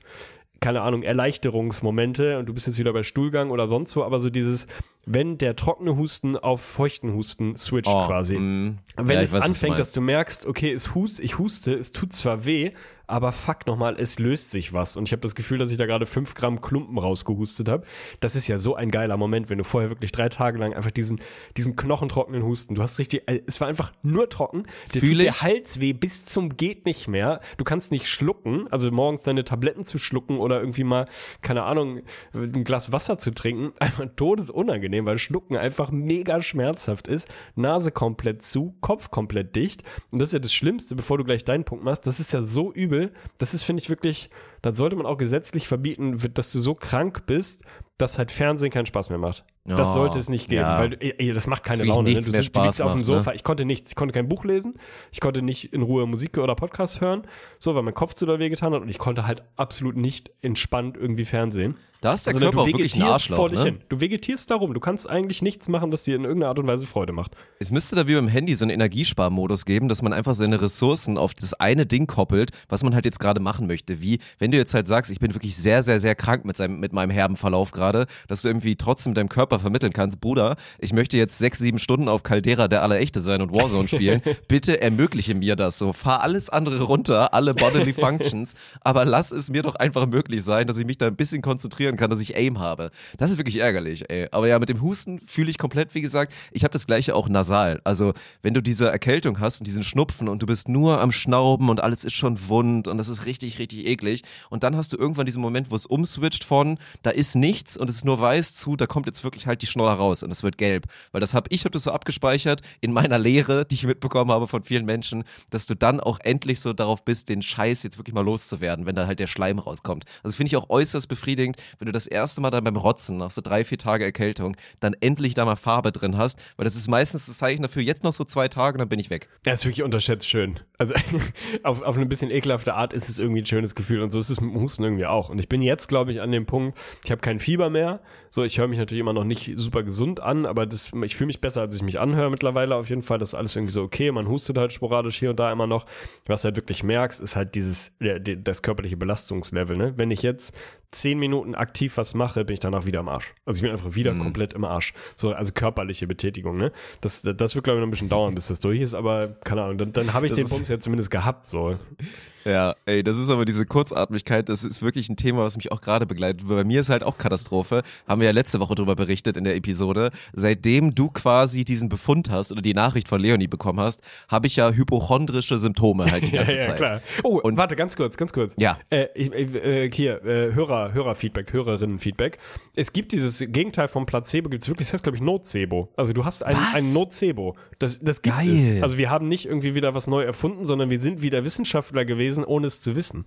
[0.63, 4.29] keine Ahnung, Erleichterungsmomente und du bist jetzt wieder bei Stuhlgang oder sonst wo, aber so
[4.29, 4.67] dieses,
[5.07, 8.37] wenn der trockene Husten auf feuchten Husten switcht Oh, quasi.
[8.37, 8.77] mm.
[8.97, 12.13] Wenn Ja, es weiß, anfängt, dass du merkst, okay, es hust, ich huste, es tut
[12.13, 12.71] zwar weh,
[13.11, 14.95] aber fuck nochmal, es löst sich was.
[14.95, 17.85] Und ich habe das Gefühl, dass ich da gerade fünf Gramm Klumpen rausgehustet habe.
[18.21, 20.91] Das ist ja so ein geiler Moment, wenn du vorher wirklich drei Tage lang einfach
[20.91, 21.19] diesen,
[21.57, 24.63] diesen knochentrockenen Husten, du hast richtig, äh, es war einfach nur trocken.
[24.93, 25.41] Dir Fühl tut der.
[25.41, 27.41] Hals weh bis zum geht nicht mehr.
[27.57, 31.05] Du kannst nicht schlucken, also morgens deine Tabletten zu schlucken oder irgendwie mal,
[31.41, 32.01] keine Ahnung,
[32.33, 33.73] ein Glas Wasser zu trinken.
[33.79, 37.27] Einfach todesunangenehm, weil Schlucken einfach mega schmerzhaft ist.
[37.55, 39.83] Nase komplett zu, Kopf komplett dicht.
[40.11, 42.07] Und das ist ja das Schlimmste, bevor du gleich deinen Punkt machst.
[42.07, 43.00] Das ist ja so übel.
[43.37, 44.29] Das ist, finde ich, wirklich,
[44.61, 47.63] dann sollte man auch gesetzlich verbieten, dass du so krank bist,
[47.97, 49.45] dass halt Fernsehen keinen Spaß mehr macht.
[49.63, 50.79] Das Oh, sollte es nicht geben, ja.
[50.79, 52.03] weil ey, ey, das macht keine Laune.
[52.03, 52.09] Ne?
[52.09, 53.15] nichts Du, mehr sitzt, du liegst Spaß auf dem macht, ne?
[53.19, 53.33] Sofa.
[53.33, 53.89] Ich konnte nichts.
[53.89, 54.73] Ich konnte kein Buch lesen.
[55.11, 57.27] Ich konnte nicht in Ruhe Musik oder Podcast hören,
[57.59, 60.97] so, weil mein Kopf zu doll wehgetan hat und ich konnte halt absolut nicht entspannt
[60.97, 61.75] irgendwie Fernsehen.
[62.01, 63.65] Da ist der Sondern Körper auch du wirklich ein vegetierst vor Arschloch, dich ne?
[63.65, 63.81] hin.
[63.87, 64.73] Du vegetierst darum.
[64.73, 67.35] Du kannst eigentlich nichts machen, was dir in irgendeiner Art und Weise Freude macht.
[67.59, 71.19] Es müsste da wie beim Handy so einen Energiesparmodus geben, dass man einfach seine Ressourcen
[71.19, 74.01] auf das eine Ding koppelt, was man halt jetzt gerade machen möchte.
[74.01, 76.79] Wie, wenn du jetzt halt sagst, ich bin wirklich sehr, sehr, sehr krank mit, seinem,
[76.79, 80.93] mit meinem herben Verlauf gerade, dass du irgendwie trotzdem deinem Körper vermitteln kannst, Bruder, ich
[80.93, 84.23] möchte jetzt sechs, sieben Stunden auf Caldera der Allerechte sein und Warzone spielen.
[84.47, 85.93] Bitte ermögliche mir das so.
[85.93, 90.65] Fahr alles andere runter, alle Bodily Functions, aber lass es mir doch einfach möglich sein,
[90.65, 92.91] dass ich mich da ein bisschen konzentrieren kann, dass ich Aim habe.
[93.17, 94.27] Das ist wirklich ärgerlich, ey.
[94.31, 97.29] Aber ja, mit dem Husten fühle ich komplett, wie gesagt, ich habe das gleiche auch
[97.29, 97.81] nasal.
[97.83, 101.69] Also, wenn du diese Erkältung hast und diesen Schnupfen und du bist nur am Schnauben
[101.69, 104.23] und alles ist schon wund und das ist richtig, richtig eklig.
[104.49, 107.89] Und dann hast du irgendwann diesen Moment, wo es umswitcht von, da ist nichts und
[107.89, 110.43] es ist nur weiß zu, da kommt jetzt wirklich halt die Schnoller raus und es
[110.43, 110.85] wird gelb.
[111.11, 114.47] Weil das habe ich, habe das so abgespeichert in meiner Lehre, die ich mitbekommen habe
[114.47, 118.13] von vielen Menschen, dass du dann auch endlich so darauf bist, den Scheiß jetzt wirklich
[118.13, 120.05] mal loszuwerden, wenn da halt der Schleim rauskommt.
[120.23, 123.31] Also finde ich auch äußerst befriedigend, wenn du das erste Mal dann beim Rotzen nach
[123.31, 126.87] so drei, vier Tage Erkältung dann endlich da mal Farbe drin hast, weil das ist
[126.87, 129.29] meistens das Zeichen dafür, jetzt noch so zwei Tage und dann bin ich weg.
[129.45, 130.59] Er ist wirklich unterschätzt schön.
[130.77, 130.93] Also
[131.63, 134.29] auf, auf eine bisschen ekelhafte Art ist es irgendwie ein schönes Gefühl und so ist
[134.29, 135.29] es mit dem Husten irgendwie auch.
[135.29, 137.99] Und ich bin jetzt, glaube ich, an dem Punkt, ich habe kein Fieber mehr.
[138.29, 141.27] So, ich höre mich natürlich immer noch nicht super gesund an, aber das, ich fühle
[141.27, 143.17] mich besser, als ich mich anhöre mittlerweile auf jeden Fall.
[143.17, 144.11] Das ist alles irgendwie so okay.
[144.11, 145.85] Man hustet halt sporadisch hier und da immer noch.
[146.27, 149.75] Was du halt wirklich merkst, ist halt dieses, das körperliche Belastungslevel.
[149.75, 149.93] Ne?
[149.97, 150.55] Wenn ich jetzt
[150.91, 153.33] zehn Minuten aktiv was mache, bin ich danach wieder am Arsch.
[153.45, 154.93] Also ich bin einfach wieder komplett im Arsch.
[155.15, 156.71] So, also körperliche Betätigung, ne?
[156.99, 159.63] Das, das wird, glaube ich, noch ein bisschen dauern, bis das durch ist, aber keine
[159.63, 161.77] Ahnung, dann, dann habe ich Das den Bums ja zumindest gehabt, so.
[162.45, 165.81] Ja, ey, das ist aber diese Kurzatmigkeit, das ist wirklich ein Thema, was mich auch
[165.81, 166.47] gerade begleitet.
[166.47, 167.83] Bei mir ist halt auch Katastrophe.
[168.07, 170.11] Haben wir ja letzte Woche drüber berichtet in der Episode.
[170.33, 174.55] Seitdem du quasi diesen Befund hast oder die Nachricht von Leonie bekommen hast, habe ich
[174.55, 176.77] ja hypochondrische Symptome halt die ganze ja, ja, Zeit.
[176.77, 177.01] klar.
[177.23, 178.53] Oh, Und- warte, ganz kurz, ganz kurz.
[178.57, 178.77] Ja.
[178.89, 182.37] Äh, äh, hier, äh, Hörer, Hörerfeedback, Hörerinnenfeedback.
[182.75, 185.89] Es gibt dieses Gegenteil vom Placebo, gibt es wirklich, das heißt, glaube ich, Nocebo.
[185.95, 186.73] Also du hast ein, Was?
[186.75, 187.55] ein Nocebo.
[187.79, 188.49] Das, das gibt Geil.
[188.55, 188.81] es.
[188.81, 192.30] Also wir haben nicht irgendwie wieder was neu erfunden, sondern wir sind wieder Wissenschaftler gewesen,
[192.45, 193.25] ohne es zu wissen.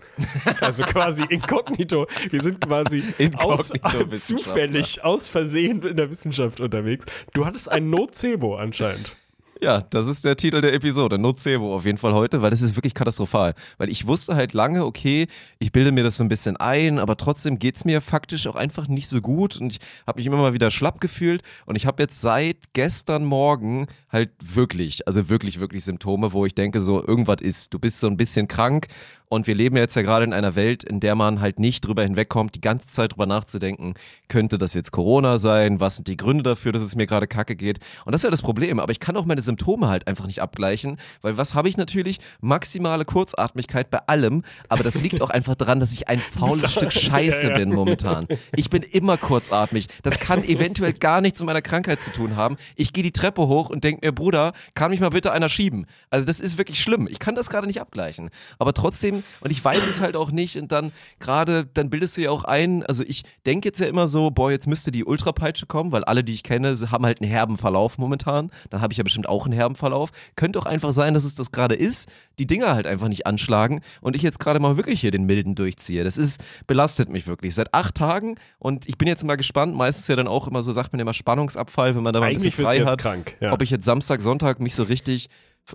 [0.61, 2.07] Also quasi inkognito.
[2.31, 3.03] Wir sind quasi
[3.37, 4.19] aus, Inkognito-Wissenschaftler.
[4.19, 7.07] zufällig, aus Versehen in der Wissenschaft unterwegs.
[7.33, 9.17] Du hattest ein Nocebo anscheinend.
[9.63, 11.19] Ja, das ist der Titel der Episode.
[11.19, 13.55] Nocebo auf jeden Fall heute, weil das ist wirklich katastrophal.
[13.79, 15.27] Weil ich wusste halt lange, okay,
[15.59, 18.89] ich bilde mir das so ein bisschen ein, aber trotzdem geht's mir faktisch auch einfach
[18.89, 22.03] nicht so gut und ich habe mich immer mal wieder schlapp gefühlt und ich habe
[22.03, 27.41] jetzt seit gestern Morgen halt wirklich, also wirklich, wirklich Symptome, wo ich denke, so irgendwas
[27.41, 28.89] ist, du bist so ein bisschen krank
[29.35, 32.03] und wir leben jetzt ja gerade in einer Welt, in der man halt nicht drüber
[32.05, 33.95] hinwegkommt, die ganze Zeit drüber nachzudenken,
[34.29, 35.81] könnte das jetzt Corona sein?
[35.81, 37.81] Was sind die Gründe dafür, dass es mir gerade kacke geht?
[38.05, 38.79] Und das ist ja das Problem.
[38.79, 42.21] Aber ich kann auch meine Symptome halt einfach nicht abgleichen, weil was habe ich natürlich?
[42.41, 44.45] Maximale Kurzatmigkeit bei allem.
[44.69, 47.59] Aber das liegt auch einfach daran, dass ich ein faules Stück Scheiße Ja, ja.
[47.59, 48.29] bin momentan.
[48.55, 49.89] Ich bin immer kurzatmig.
[50.05, 52.57] Das kann eventuell gar nichts mit meiner Krankheit zu tun haben.
[52.77, 55.87] Ich gehe die Treppe hoch und denke mir, Bruder, kann mich mal bitte einer schieben?
[56.11, 57.09] Also das ist wirklich schlimm.
[57.11, 58.31] Ich kann das gerade nicht abgleichen.
[58.61, 62.23] Aber trotzdem und ich weiß es halt auch nicht und dann gerade, dann bildest du
[62.23, 65.67] ja auch ein, also ich denke jetzt ja immer so, boah, jetzt müsste die Ultrapeitsche
[65.67, 68.51] kommen, weil alle, die ich kenne, haben halt einen herben Verlauf momentan.
[68.71, 70.11] Dann habe ich ja bestimmt auch einen herben Verlauf.
[70.37, 73.81] Könnte auch einfach sein, dass es das gerade ist, die Dinger halt einfach nicht anschlagen
[74.01, 76.05] und ich jetzt gerade mal wirklich hier den milden durchziehe.
[76.05, 80.09] Das ist, belastet mich wirklich seit acht Tagen und ich bin jetzt mal gespannt, meistens
[80.09, 82.53] ja dann auch immer so, sagt man immer Spannungsabfall, wenn man da mal ein bisschen
[82.53, 83.53] frei jetzt hat, krank, ja.
[83.53, 85.29] ob ich jetzt Samstag, Sonntag mich so richtig,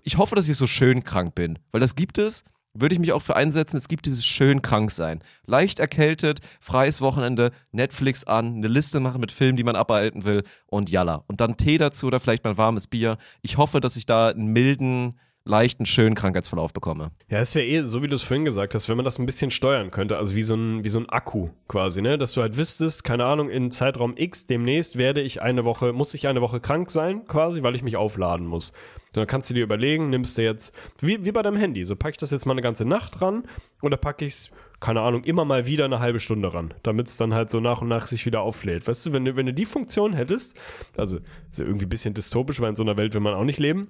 [0.03, 2.43] ich hoffe, dass ich so schön krank bin, weil das gibt es,
[2.81, 5.23] würde ich mich auch für einsetzen, es gibt dieses schön krank sein.
[5.45, 10.43] Leicht erkältet, freies Wochenende, Netflix an, eine Liste machen mit Filmen, die man abhalten will
[10.67, 11.23] und jalla.
[11.27, 13.17] Und dann Tee dazu oder vielleicht mal warmes Bier.
[13.41, 17.11] Ich hoffe, dass ich da einen milden, leichten, schönen Krankheitsverlauf bekomme.
[17.29, 19.25] Ja, es wäre eh, so wie du es vorhin gesagt hast, wenn man das ein
[19.25, 22.17] bisschen steuern könnte, also wie so ein, wie so ein Akku quasi, ne?
[22.17, 26.13] Dass du halt wüsstest, keine Ahnung, in Zeitraum X demnächst werde ich eine Woche, muss
[26.13, 28.73] ich eine Woche krank sein, quasi, weil ich mich aufladen muss.
[29.13, 32.11] Dann kannst du dir überlegen, nimmst du jetzt, wie, wie bei deinem Handy, so packe
[32.11, 33.43] ich das jetzt mal eine ganze Nacht ran
[33.81, 37.17] oder packe ich es, keine Ahnung, immer mal wieder eine halbe Stunde ran, damit es
[37.17, 38.87] dann halt so nach und nach sich wieder auflädt.
[38.87, 40.57] Weißt du, wenn du, wenn du die Funktion hättest,
[40.95, 41.17] also
[41.51, 43.59] ist ja irgendwie ein bisschen dystopisch, weil in so einer Welt will man auch nicht
[43.59, 43.89] leben,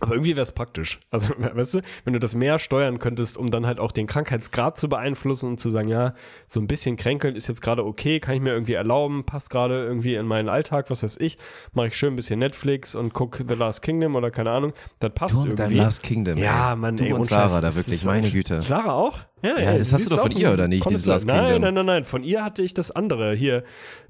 [0.00, 1.00] aber irgendwie wäre es praktisch.
[1.10, 4.76] Also, weißt du, wenn du das mehr steuern könntest, um dann halt auch den Krankheitsgrad
[4.76, 6.14] zu beeinflussen und zu sagen, ja,
[6.46, 9.84] so ein bisschen kränkeln ist jetzt gerade okay, kann ich mir irgendwie erlauben, passt gerade
[9.84, 11.38] irgendwie in meinen Alltag, was weiß ich,
[11.72, 15.12] mache ich schön ein bisschen Netflix und guck The Last Kingdom oder keine Ahnung, das
[15.14, 15.76] passt Du und irgendwie.
[15.76, 16.36] dein Last Kingdom.
[16.38, 16.76] Ja, ey.
[16.76, 18.62] Mann, Du ey, und Sarah Scheiß, da wirklich, meine Güte.
[18.62, 19.18] Sarah auch?
[19.42, 21.06] Ja, Ja, das hast du doch von ihr, oder nicht, dieses.
[21.06, 21.62] Last Nein, Kingdom?
[21.62, 23.62] nein, nein, nein, von ihr hatte ich das andere hier,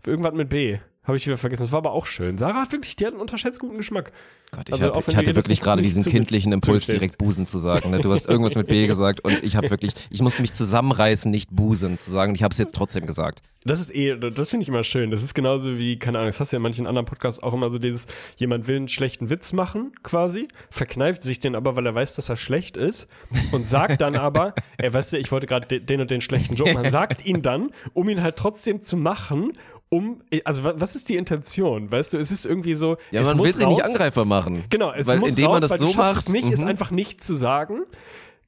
[0.06, 0.78] irgendwas mit B.
[1.06, 1.62] Habe ich wieder vergessen.
[1.62, 2.38] Das war aber auch schön.
[2.38, 4.10] Sarah hat wirklich, die hat einen unterschätzt guten Geschmack.
[4.52, 7.90] Gott, ich, Also hab, ich hatte wirklich gerade diesen kindlichen Impuls, direkt Busen zu sagen.
[7.90, 7.98] Ne?
[8.00, 11.50] Du hast irgendwas mit B gesagt und ich habe wirklich, ich musste mich zusammenreißen, nicht
[11.50, 12.34] Busen zu sagen.
[12.34, 13.42] Ich habe es jetzt trotzdem gesagt.
[13.66, 15.10] Das ist eh, das finde ich immer schön.
[15.10, 17.54] Das ist genauso wie, keine Ahnung, das hast du ja in manchen anderen Podcasts auch
[17.54, 21.86] immer so dieses, jemand will einen schlechten Witz machen, quasi, verkneift sich den aber, weil
[21.86, 23.08] er weiß, dass er schlecht ist
[23.52, 26.56] und sagt dann aber, ey, weißt du, ich wollte gerade de- den und den schlechten
[26.56, 29.52] Joke machen, sagt ihn dann, um ihn halt trotzdem zu machen,
[29.94, 31.90] um, also wa- was ist die Intention?
[31.90, 33.84] Weißt du, es ist irgendwie so, Ja, es man muss will sich nicht.
[33.84, 34.64] Angreifer machen.
[34.70, 36.68] Genau, es weil muss indem raus, man das so macht, es nicht, ist mhm.
[36.68, 37.80] einfach nicht zu sagen.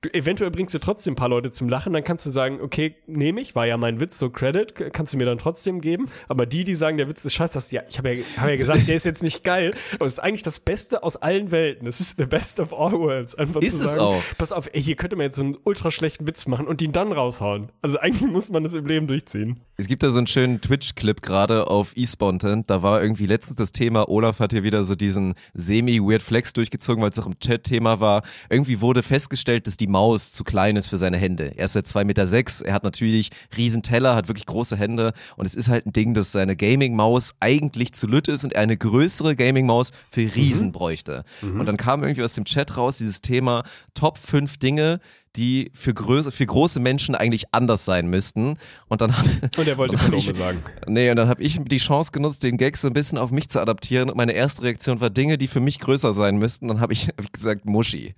[0.02, 2.96] Du, eventuell bringst du trotzdem ein paar Leute zum Lachen, dann kannst du sagen, okay,
[3.06, 6.06] nehme ich, war ja mein Witz, so Credit, kannst du mir dann trotzdem geben.
[6.28, 8.56] Aber die, die sagen, der Witz ist scheiße, das, ja, ich habe ja, hab ja
[8.56, 11.86] gesagt, der ist jetzt nicht geil, aber es ist eigentlich das Beste aus allen Welten.
[11.86, 13.34] Es ist the best of all worlds.
[13.34, 14.22] Einfach Ist zu es sagen, auch.
[14.36, 16.92] pass auf, ey, hier könnte man jetzt so einen ultra schlechten Witz machen und ihn
[16.92, 17.68] dann raushauen.
[17.80, 19.60] Also eigentlich muss man das im Leben durchziehen.
[19.78, 22.68] Es gibt da so einen schönen Twitch-Clip gerade auf eSpontent.
[22.70, 27.02] Da war irgendwie letztens das Thema, Olaf hat hier wieder so diesen semi-weird Flex durchgezogen,
[27.02, 28.22] weil es auch im Chat-Thema war.
[28.50, 31.52] Irgendwie wurde festgestellt, dass die Maus zu klein ist für seine Hände.
[31.56, 35.12] Er ist seit 2,6 Meter, sechs, er hat natürlich riesen Teller, hat wirklich große Hände
[35.36, 38.62] und es ist halt ein Ding, dass seine Gaming-Maus eigentlich zu lütt ist und er
[38.62, 41.24] eine größere Gaming-Maus für Riesen bräuchte.
[41.42, 43.62] Und dann kam irgendwie aus dem Chat raus dieses Thema
[43.94, 45.00] Top 5 Dinge,
[45.36, 48.56] die für, größe, für große Menschen eigentlich anders sein müssten.
[48.88, 49.14] Und dann
[49.56, 50.62] Und er wollte hab ich, sagen.
[50.86, 53.48] Nee, und dann habe ich die Chance genutzt, den Gag so ein bisschen auf mich
[53.48, 54.10] zu adaptieren.
[54.10, 56.68] Und meine erste Reaktion war Dinge, die für mich größer sein müssten.
[56.68, 58.14] Dann habe ich, hab ich gesagt, Muschi.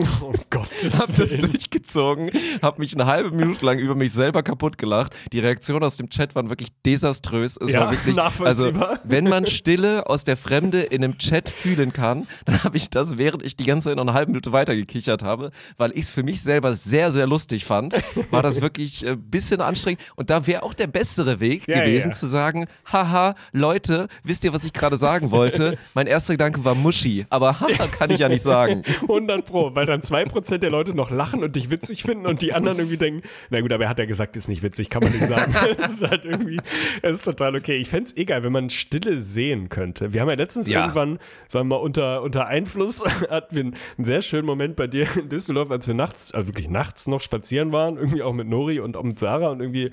[0.22, 0.68] Oh Gott.
[0.98, 2.30] Hab das durchgezogen,
[2.62, 5.14] hab mich eine halbe Minute lang über mich selber kaputt gelacht.
[5.32, 7.56] Die Reaktionen aus dem Chat waren wirklich desaströs.
[7.56, 8.72] Es Ja, war wirklich, also
[9.04, 13.18] wenn man Stille aus der Fremde in einem Chat fühlen kann, dann habe ich das,
[13.18, 16.10] während ich die ganze Zeit noch eine halbe Minute weiter gekichert habe, weil ich es
[16.10, 17.94] für mich selber sehr, sehr lustig fand,
[18.30, 20.00] war das wirklich ein bisschen anstrengend.
[20.16, 22.14] Und da wäre auch der bessere Weg Ja, gewesen, ja.
[22.14, 25.78] zu sagen, haha, Leute, wisst ihr, was ich gerade sagen wollte?
[25.94, 28.82] Mein erster Gedanke war Muschi, aber haha, kann ich ja nicht sagen.
[29.02, 32.52] 100 Pro, weil dann 2% der Leute noch lachen und dich witzig finden und die
[32.52, 35.12] anderen irgendwie denken, na gut, aber er hat ja gesagt, ist nicht witzig, kann man
[35.12, 35.54] nicht sagen.
[35.78, 36.58] das ist halt irgendwie,
[37.02, 37.76] das ist total okay.
[37.76, 40.12] Ich fänd's egal, wenn man Stille sehen könnte.
[40.12, 40.80] Wir haben ja letztens Ja.
[40.80, 44.86] irgendwann, sagen wir mal, unter, unter Einfluss hatten wir einen, einen sehr schönen Moment bei
[44.86, 48.48] dir in Düsseldorf, als wir nachts, also wirklich nachts noch spazieren waren, irgendwie auch mit
[48.48, 49.90] Nori und auch mit Sarah und irgendwie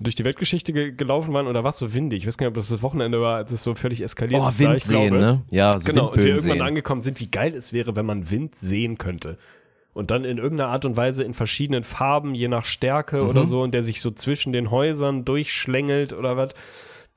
[0.00, 2.22] durch die Weltgeschichte ge gelaufen waren und da war es so windig.
[2.22, 4.48] Ich weiß gar nicht, ob das das Wochenende war, als es so völlig eskaliert Oh,
[4.48, 4.60] ist.
[4.60, 5.18] da, Wind ich sehen, glaube.
[5.18, 5.42] ne?
[5.50, 6.62] Ja, so Genau, und wir Windböen irgendwann sehen.
[6.66, 9.27] angekommen sind, wie geil es wäre, wenn man Wind sehen könnte.
[9.94, 13.46] Und dann in irgendeiner Art und Weise in verschiedenen Farben, je nach Stärke oder Mhm.
[13.46, 16.50] so, und der sich so zwischen den Häusern durchschlängelt oder was.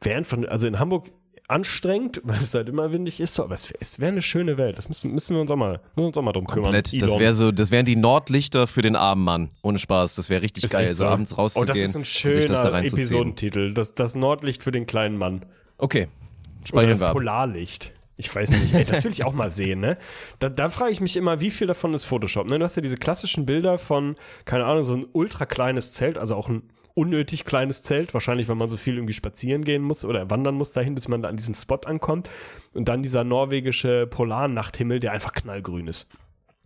[0.02, 1.12] Wäre einfach, also in Hamburg
[1.48, 4.78] anstrengend, weil es halt immer windig ist, aber es, wär- wäre eine schöne Welt.
[4.78, 6.72] Das müssen, müssen wir uns auch mal, müssen uns auch mal drum kümmern.
[6.72, 6.88] Komplett.
[7.02, 7.20] Das Elon.
[7.20, 9.50] wäre so, das wären die Nordlichter für den armen Mann.
[9.62, 10.16] Ohne Spaß.
[10.16, 12.74] Das wäre richtig Ist geil, so abends rauszugehen Oh, das ist ein das da schöner
[12.74, 13.00] reinzuziehen.
[13.04, 13.74] Episodentitel.
[13.74, 15.46] Das, das Nordlicht für den kleinen Mann.
[15.78, 16.08] Okay.
[16.08, 17.14] Oder Speichern das wir ab.
[17.14, 17.92] Polarlicht.
[18.18, 18.74] Ich weiß nicht.
[18.76, 19.98] Ey, das will ich auch mal sehen, ne?
[20.40, 22.50] Da, da frage ich mich immer, wie viel davon ist Photoshop?
[22.50, 22.60] Ne?
[22.60, 26.36] Du hast ja diese klassischen Bilder von, keine Ahnung, so ein ultra kleines Zelt, also
[26.36, 30.30] auch ein unnötig kleines Zelt, wahrscheinlich, wenn man so viel irgendwie spazieren gehen muss oder
[30.30, 32.30] wandern muss dahin, bis man da an diesen Spot ankommt.
[32.74, 36.10] Und dann dieser norwegische Polarnachthimmel, der einfach knallgrün ist.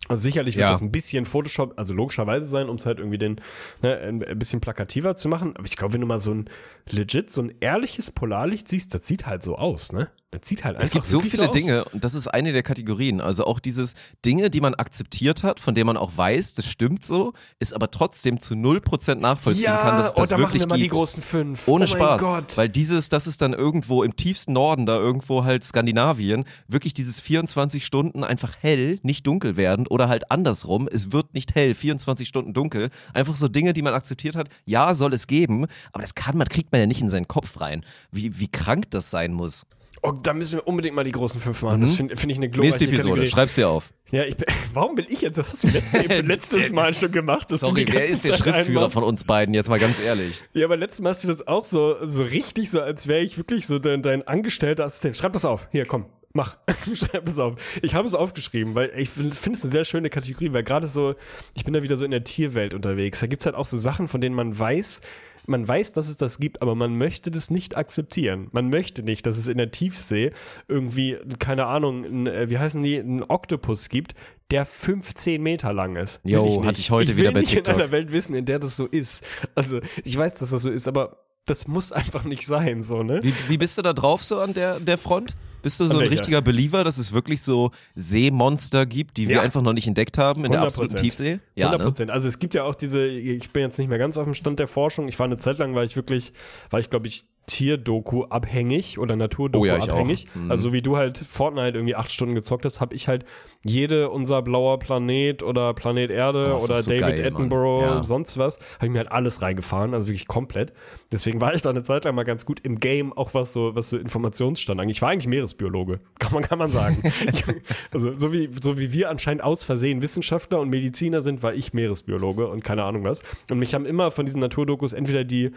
[0.08, 0.70] Also sicherlich wird Ja.
[0.72, 3.40] das ein bisschen Photoshop, also logischerweise sein, um es halt irgendwie den,
[3.82, 5.56] ne, ein ein bisschen plakativer zu machen.
[5.56, 6.50] Aber ich glaube, wenn du mal so ein
[6.90, 10.10] legit, so ein ehrliches Polarlicht siehst, das sieht halt so aus, ne?
[10.32, 11.56] Das sieht halt einfach Es gibt so wirklich viele aus.
[11.56, 13.22] Dinge und das ist eine der Kategorien.
[13.22, 13.94] Also auch dieses
[14.26, 17.90] Dinge, die man akzeptiert hat, von denen man auch weiß, das stimmt so, ist aber
[17.90, 20.84] trotzdem zu 0% nachvollziehen ja, kann, dass oh, das da machen wirklich wir mal die
[20.84, 20.94] gibt.
[20.96, 21.68] großen fünf.
[21.68, 22.22] Ohne oh Spaß.
[22.22, 22.58] Gott.
[22.58, 27.22] Weil dieses, das ist dann irgendwo im tiefsten Norden, da irgendwo halt Skandinavien, wirklich dieses
[27.22, 32.28] 24 Stunden einfach hell, nicht dunkel werden oder halt andersrum, es wird nicht hell, 24
[32.28, 32.90] Stunden dunkel.
[33.14, 36.48] Einfach so Dinge, die man akzeptiert hat, ja, soll es geben, aber das kann man,
[36.48, 37.86] kriegt man ja nicht in seinen Kopf rein.
[38.12, 39.66] Wie, wie krank das sein muss.
[40.06, 41.82] Oh, da müssen wir unbedingt mal die großen fünf machen.
[41.82, 43.28] Das finde find ich eine glorreiche Nächste Episode, Kategorie.
[43.28, 43.92] schreib's dir auf.
[44.12, 45.38] Ja, ich bin, warum bin ich jetzt?
[45.38, 47.52] Das hast du letzte, letztes Mal schon gemacht.
[47.52, 48.94] Dass Sorry, wer ist der Zeit Schriftführer einmachst.
[48.94, 49.54] von uns beiden?
[49.54, 50.44] Jetzt mal ganz ehrlich.
[50.54, 53.38] Ja, aber letztes Mal hast du das auch so, so richtig so, als wäre ich
[53.38, 55.18] wirklich so dein, dein angestellter Assistent.
[55.18, 55.68] Schreib das auf.
[55.72, 56.06] Hier, komm.
[56.36, 56.58] Mach,
[56.94, 57.56] schreib es auf.
[57.82, 61.16] Ich habe es aufgeschrieben, weil ich finde es eine sehr schöne Kategorie, weil gerade so,
[61.54, 63.22] ich bin da wieder so in der Tierwelt unterwegs.
[63.22, 65.00] Da gibt's halt auch so Sachen, von denen man weiß,
[65.48, 68.50] man weiß, dass es das gibt, aber man möchte das nicht akzeptieren.
[68.52, 70.32] Man möchte nicht, dass es in der Tiefsee
[70.68, 74.14] irgendwie, keine Ahnung, ein, äh, wie heißen die, einen Oktopus gibt,
[74.52, 76.20] der 15 Meter lang ist.
[76.26, 76.80] Will Jo, ich hatte nicht.
[76.80, 77.76] ich heute ich will wieder bei nicht TikTok.
[77.76, 79.26] in einer Welt wissen, in der das so ist.
[79.56, 83.20] Also, ich weiß, dass das so ist, aber das muss einfach nicht sein, so, ne?
[83.24, 85.36] Wie, wie bist du da drauf so an der, der Front?
[85.62, 86.12] Bist du so An ein welcher?
[86.14, 89.42] richtiger Believer, dass es wirklich so Seemonster gibt, die wir Ja.
[89.42, 90.64] einfach noch nicht entdeckt haben in der 100%.
[90.66, 91.40] absoluten Tiefsee?
[91.56, 91.86] Ja, 100 ne?
[91.88, 92.12] Prozent.
[92.12, 94.60] Also es gibt ja auch diese, ich bin jetzt nicht mehr ganz auf dem Stand
[94.60, 95.08] der Forschung.
[95.08, 96.34] Ich war eine Zeit lang, war ich wirklich,
[96.70, 100.28] war ich glaube ich Tierdoku abhängig oder Naturdoku Oh ja, ich abhängig.
[100.32, 100.36] auch.
[100.36, 100.52] Mhm.
[100.52, 103.24] Also wie du halt Fortnite irgendwie acht Stunden gezockt hast, habe ich halt
[103.64, 107.28] jede unser blauer Planet oder Planet Erde Oh, oder so David geil.
[107.34, 108.04] Attenborough, Ja.
[108.04, 110.74] sonst was, habe ich mir halt alles reingefahren, also wirklich komplett.
[111.16, 113.74] Deswegen war ich da eine Zeit lang mal ganz gut im Game, auch was so,
[113.74, 114.98] was so Informationsstand angeht.
[114.98, 116.98] Ich war eigentlich Meeresbiologe, kann man, kann man sagen.
[117.04, 117.46] ich,
[117.92, 121.74] also so wie, so wie wir anscheinend aus Versehen Wissenschaftler und Mediziner sind, war ich
[121.74, 123.24] Meeresbiologe und keine Ahnung was.
[123.50, 125.52] Und mich haben immer von diesen Naturdokus entweder die,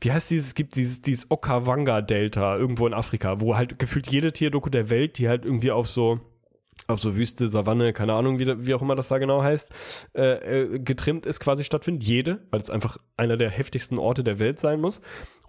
[0.00, 4.32] wie heißt dieses, es gibt dieses, dieses Okawanga-Delta irgendwo in Afrika, wo halt gefühlt jede
[4.32, 6.20] Tierdoku der Welt, die halt irgendwie auf so
[6.86, 9.70] auf so Wüste, Savanne, keine Ahnung, wie, wie auch immer das da genau heißt,
[10.14, 12.04] äh, äh, getrimmt ist, quasi stattfindet.
[12.04, 15.00] Jede, weil es einfach einer der heftigsten Orte der Welt sein muss.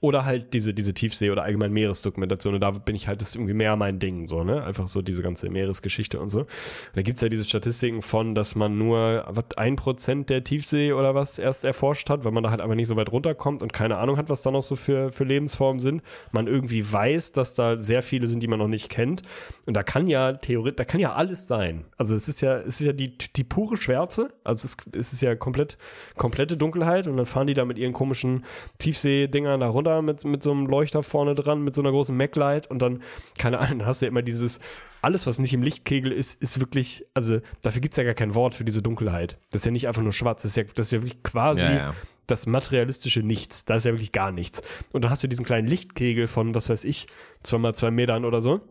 [0.04, 2.56] Oder halt diese, diese Tiefsee- oder allgemein Meeresdokumentation.
[2.56, 4.62] Und da bin ich halt, das ist irgendwie mehr mein Ding, so, ne?
[4.62, 6.40] Einfach so diese ganze Meeresgeschichte und so.
[6.40, 6.48] Und
[6.94, 11.40] da gibt's ja diese Statistiken von, dass man nur, ein Prozent der Tiefsee oder was
[11.40, 14.18] erst erforscht hat, weil man da halt einfach nicht so weit runterkommt und keine Ahnung
[14.18, 16.02] hat, was da noch so für, für Lebensformen sind.
[16.34, 19.22] Man irgendwie weiß, dass da sehr viele sind, die man noch nicht kennt.
[19.66, 21.86] Und da kann ja theoretisch, da kann ja alles sein.
[21.96, 24.34] Also es ist ja, es ist ja die, die pure Schwärze.
[24.44, 25.78] Also es ist, es ist ja komplett,
[26.18, 28.44] komplette Dunkelheit und dann fahren die da mit ihren komischen
[28.80, 32.70] Tiefsee-Dingern da runter mit, mit so einem Leuchter vorne dran, mit so einer großen Mac-Light
[32.70, 33.04] und dann,
[33.38, 34.60] keine Ahnung, dann hast du ja immer dieses,
[35.02, 38.56] alles, was nicht im Lichtkegel ist, ist wirklich, also dafür gibt's ja gar kein Wort
[38.56, 39.38] für diese Dunkelheit.
[39.52, 41.62] Das ist ja nicht einfach nur schwarz, das ist ja, das ist ja wirklich quasi
[41.64, 41.96] Ja, ja.
[42.28, 43.66] das materialistische Nichts.
[43.66, 44.62] Da ist ja wirklich gar nichts.
[44.94, 47.08] Und dann hast du diesen kleinen Lichtkegel von, was weiß ich,
[47.44, 48.62] zwei mal zwei Metern oder so,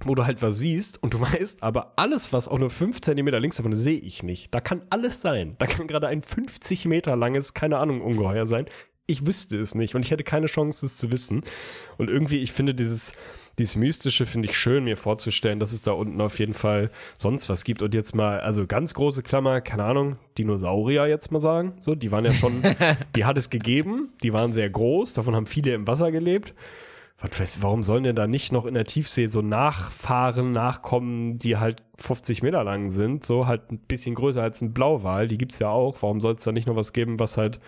[0.00, 3.38] wo du halt was siehst und du weißt, aber alles, was auch nur fünf Zentimeter
[3.38, 4.54] links davon ist, sehe ich nicht.
[4.54, 5.54] Da kann alles sein.
[5.58, 8.66] Da kann gerade ein 50 Meter langes, keine Ahnung, Ungeheuer sein.
[9.08, 11.42] Ich wüsste es nicht und ich hätte keine Chance, es zu wissen.
[11.96, 13.12] Und irgendwie, ich finde dieses,
[13.58, 17.48] dieses Mystische finde ich schön, mir vorzustellen, dass es da unten auf jeden Fall sonst
[17.48, 17.82] was gibt.
[17.82, 21.74] Und jetzt mal, also ganz große Klammer, keine Ahnung, Dinosaurier jetzt mal sagen.
[21.80, 22.62] So, die waren ja schon,
[23.16, 26.52] die hat es gegeben, die waren sehr groß, davon haben viele im Wasser gelebt.
[27.18, 31.56] Was weiß, warum sollen denn da nicht noch in der Tiefsee so Nachfahren, Nachkommen, die
[31.56, 35.58] halt 50 Meter lang sind, so halt ein bisschen größer als ein Blauwal, die gibt's
[35.58, 36.02] ja auch.
[36.02, 37.58] Warum soll es da nicht noch was geben, was halt,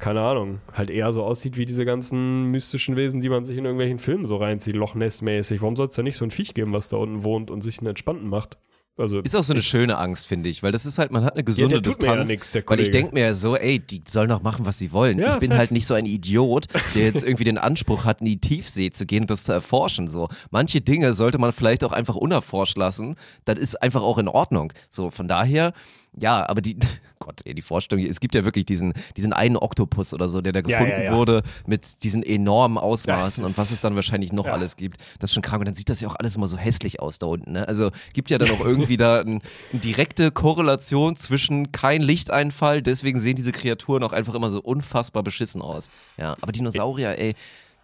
[0.00, 3.64] keine Ahnung, halt eher so aussieht wie diese ganzen mystischen Wesen, die man sich in
[3.64, 5.60] irgendwelchen Filmen so reinzieht, Loch Ness-mäßig.
[5.60, 7.78] Warum soll es da nicht so ein Viech geben, was da unten wohnt und sich
[7.78, 8.56] einen entspannten macht?
[8.96, 11.34] Also, Ist auch so eine schöne Angst, finde ich, weil das ist halt, man hat
[11.34, 12.28] eine gesunde ja Distanz.
[12.28, 14.92] nix, der weil ich denke mir ja so, ey, die sollen doch machen, was sie
[14.92, 15.18] wollen.
[15.18, 18.26] Ja, ich bin halt nicht so ein Idiot, der jetzt irgendwie den Anspruch hat, in
[18.26, 20.08] die Tiefsee zu gehen und das zu erforschen.
[20.08, 23.16] So, manche Dinge sollte man vielleicht auch einfach unerforscht lassen.
[23.44, 24.72] Das ist einfach auch in Ordnung.
[24.90, 25.72] So, von daher.
[26.18, 26.76] Ja, aber die,
[27.20, 30.52] Gott, ey, die Vorstellung, es gibt ja wirklich diesen, diesen einen Oktopus oder so, der
[30.52, 31.12] da gefunden ja, ja.
[31.14, 34.98] wurde mit diesen enormen Ausmaßen Das und was ist- es dann wahrscheinlich noch alles gibt.
[35.18, 37.18] Das ist schon krank und dann sieht das ja auch alles immer so hässlich aus
[37.18, 37.52] da unten.
[37.52, 37.68] Ne?
[37.68, 43.18] Also gibt ja dann auch irgendwie da ein, eine direkte Korrelation zwischen kein Lichteinfall, deswegen
[43.20, 45.90] sehen diese Kreaturen auch einfach immer so unfassbar beschissen aus.
[46.16, 47.34] Ja, aber Dinosaurier, ey,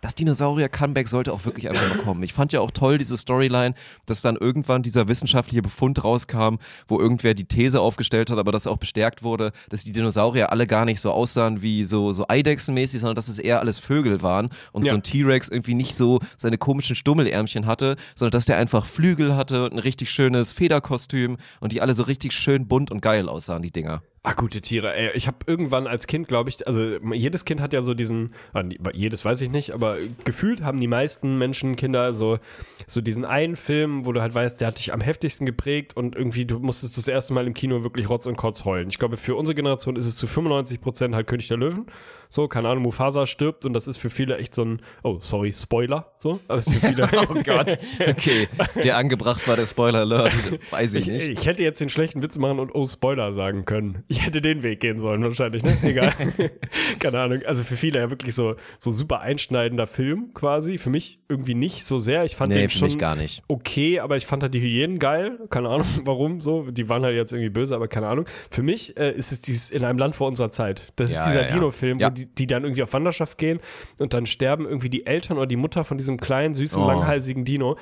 [0.00, 2.22] das Dinosaurier-Comeback sollte auch wirklich einfach mal kommen.
[2.22, 3.74] Ich fand ja auch toll diese Storyline,
[4.06, 6.56] dass dann irgendwann dieser wissenschaftliche Befund rauskam,
[6.86, 10.66] wo irgendwer die These aufgestellt hat, aber das auch bestärkt wurde, dass die Dinosaurier alle
[10.66, 14.50] gar nicht so aussahen wie so, so Eidechsenmäßig, sondern dass es eher alles Vögel waren
[14.72, 14.90] und Ja.
[14.90, 19.34] so ein T-Rex irgendwie nicht so seine komischen Stummelärmchen hatte, sondern dass der einfach Flügel
[19.34, 23.28] hatte und ein richtig schönes Federkostüm und die alle so richtig schön bunt und geil
[23.28, 24.02] aussahen, die Dinger.
[24.28, 24.92] Ah, gute Tiere.
[24.92, 28.32] Ey, ich habe irgendwann als Kind, glaube ich, also jedes Kind hat ja so diesen,
[28.54, 32.40] ah, jedes weiß ich nicht, aber gefühlt haben die meisten Menschen, Kinder so,
[32.88, 36.16] so diesen einen Film, wo du halt weißt, der hat dich am heftigsten geprägt und
[36.16, 38.88] irgendwie du musstest das erste Mal im Kino wirklich Rotz und Kotz heulen.
[38.88, 41.86] Ich glaube, für unsere Generation ist es zu 95 Prozent halt König der Löwen.
[42.28, 45.52] So, keine Ahnung, Mufasa stirbt und das ist für viele echt so ein, oh, sorry,
[45.52, 46.40] Spoiler, so.
[46.48, 48.48] Aber es ist für viele, Oh Gott, okay,
[48.82, 50.32] der angebracht war der Spoiler Alert,
[50.70, 51.40] weiß ich Ich, nicht.
[51.40, 54.02] ich hätte jetzt den schlechten Witz machen und oh Spoiler sagen können.
[54.08, 55.76] Ich hätte den Weg gehen sollen wahrscheinlich, ne?
[55.82, 56.12] Egal.
[57.00, 57.40] Keine Ahnung.
[57.46, 60.78] Also für viele ja wirklich so, so super einschneidender Film quasi.
[60.78, 62.24] Für mich irgendwie nicht so sehr.
[62.24, 63.42] Ich fand Nee, den schon mich gar nicht.
[63.48, 65.38] okay, aber ich fand halt die Hyänen geil.
[65.50, 66.70] Keine Ahnung warum so.
[66.70, 68.26] Die waren halt jetzt irgendwie böse, aber keine Ahnung.
[68.50, 70.92] Für mich äh, ist es dieses in einem Land vor unserer Zeit.
[70.96, 71.46] Das Ja, ist dieser ja.
[71.48, 72.08] Dino-Film, Ja.
[72.08, 73.60] wo die, die dann irgendwie auf Wanderschaft gehen
[73.98, 76.86] und dann sterben irgendwie die Eltern oder die Mutter von diesem kleinen, süßen, Oh.
[76.88, 77.76] langhalsigen Dino.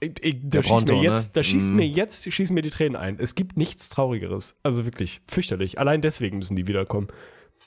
[0.00, 1.32] Ich, ich, da schießt mir Bronto, jetzt, ne?
[1.34, 1.76] da schießt Mhm.
[1.76, 3.18] mir jetzt, schießen mir die Tränen ein.
[3.18, 4.58] Es gibt nichts Traurigeres.
[4.62, 5.78] Also wirklich, fürchterlich.
[5.78, 7.08] Allein deswegen müssen die wiederkommen.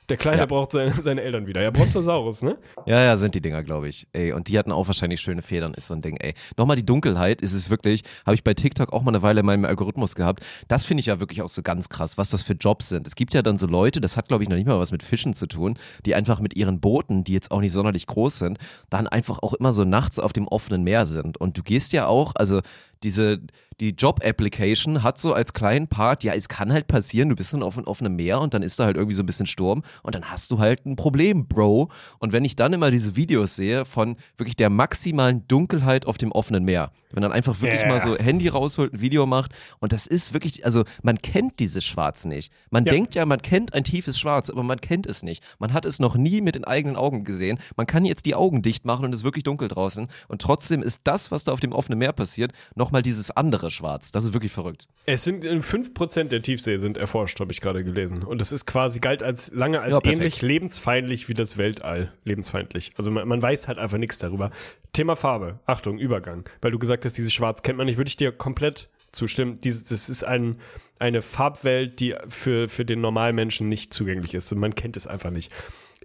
[0.10, 0.46] Der Kleine Ja.
[0.46, 1.62] braucht seine, seine Eltern wieder.
[1.62, 2.58] Ja, Brontosaurus, ne?
[2.86, 4.08] Ja, ja, sind die Dinger, glaube ich.
[4.12, 6.34] Ey, und die hatten auch wahrscheinlich schöne Federn, ist so ein Ding, ey.
[6.58, 9.46] Nochmal die Dunkelheit ist es wirklich, habe ich bei TikTok auch mal eine Weile in
[9.46, 10.44] meinem Algorithmus gehabt.
[10.68, 13.08] Das finde ich ja wirklich auch so ganz krass, was das für Jobs sind.
[13.08, 15.04] Es gibt ja dann so Leute, das hat, glaube ich, noch nicht mal was mit
[15.04, 18.58] Fischen zu tun, die einfach mit ihren Booten, die jetzt auch nicht sonderlich groß sind,
[18.90, 21.38] dann einfach auch immer so nachts auf dem offenen Meer sind.
[21.38, 22.62] Und du gehst ja auch, also
[23.04, 23.42] diese,
[23.80, 27.64] die Job-Application hat so als kleinen Part, ja, es kann halt passieren, du bist dann
[27.64, 30.26] auf, einem Meer und dann ist da halt irgendwie so ein bisschen Sturm und dann
[30.26, 31.90] hast du halt ein Problem, Bro.
[32.20, 36.32] Und wenn ich dann immer diese Videos sehe von wirklich der maximalen Dunkelheit auf dem
[36.32, 37.88] offenen Meer, wenn dann einfach wirklich Ja.
[37.88, 41.86] mal so Handy rausholt, ein Video macht und das ist wirklich, also man kennt dieses
[41.86, 42.52] Schwarz nicht.
[42.70, 42.92] Man Ja.
[42.92, 45.44] denkt ja, man kennt ein tiefes Schwarz, aber man kennt es nicht.
[45.60, 47.60] Man hat es noch nie mit den eigenen Augen gesehen.
[47.78, 50.82] Man kann jetzt die Augen dicht machen und es ist wirklich dunkel draußen und trotzdem
[50.82, 54.12] ist das, was da auf dem offenen Meer passiert, nochmal dieses andere Schwarz.
[54.12, 54.88] Das ist wirklich verrückt.
[55.06, 58.24] Es sind äh, 5% der Tiefsee sind erforscht, habe ich gerade gelesen.
[58.24, 62.12] Und das ist quasi, galt als lange als Ja, ähnlich lebensfeindlich wie das Weltall.
[62.24, 62.92] Lebensfeindlich.
[62.98, 64.52] Also man, man weiß halt einfach nichts darüber.
[64.94, 65.60] Thema Farbe.
[65.66, 66.46] Achtung, Übergang.
[66.62, 69.60] Weil du gesagt hast, dieses Schwarz kennt man nicht, würde ich dir komplett zustimmen.
[69.60, 70.60] Dieses, das ist ein,
[71.00, 74.54] eine Farbwelt, die für, für den normalen Menschen nicht zugänglich ist.
[74.56, 75.52] Man kennt es einfach nicht.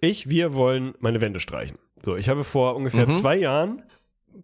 [0.01, 1.79] Ich, wir wollen meine Wände streichen.
[2.05, 3.15] So, ich habe vor ungefähr Mhm.
[3.15, 3.83] zwei Jahren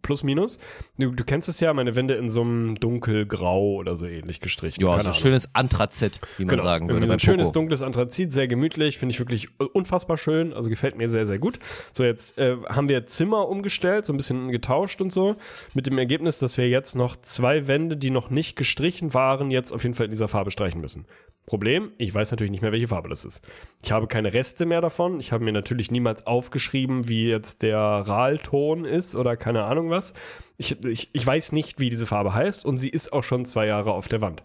[0.02, 0.58] plus minus.
[0.98, 4.82] Du, du kennst es ja, meine Wände in so einem dunkelgrau oder so ähnlich gestrichen.
[4.82, 5.12] Ja, so Ahnung.
[5.12, 7.12] schönes Anthrazit, wie man Genau, sagen würde.
[7.12, 11.26] ein schönes dunkles Anthrazit, sehr gemütlich, finde ich wirklich unfassbar schön, also gefällt mir sehr,
[11.26, 11.58] sehr gut.
[11.92, 15.36] So, jetzt äh, haben wir Zimmer umgestellt, so ein bisschen getauscht und so,
[15.72, 19.72] mit dem Ergebnis, dass wir jetzt noch zwei Wände, die noch nicht gestrichen waren, jetzt
[19.72, 21.06] auf jeden Fall in dieser Farbe streichen müssen.
[21.46, 23.46] Problem, ich weiß natürlich nicht mehr, welche Farbe das ist.
[23.82, 25.20] Ich habe keine Reste mehr davon.
[25.20, 30.14] Ich habe mir natürlich niemals aufgeschrieben, wie jetzt der Ralton ist oder keine Ahnung was.
[30.56, 33.66] Ich, ich, ich weiß nicht, wie diese Farbe heißt und sie ist auch schon zwei
[33.66, 34.42] Jahre auf der Wand.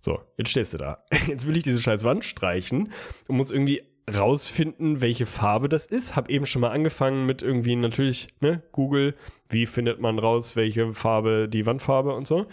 [0.00, 1.04] So, jetzt stehst du da.
[1.26, 2.92] Jetzt will ich diese scheiß Wand streichen
[3.26, 3.82] und muss irgendwie
[4.16, 6.16] rausfinden, welche Farbe das ist.
[6.16, 9.14] Hab eben schon mal angefangen mit irgendwie natürlich, ne, Google,
[9.48, 12.46] wie findet man raus, welche Farbe die Wandfarbe und so.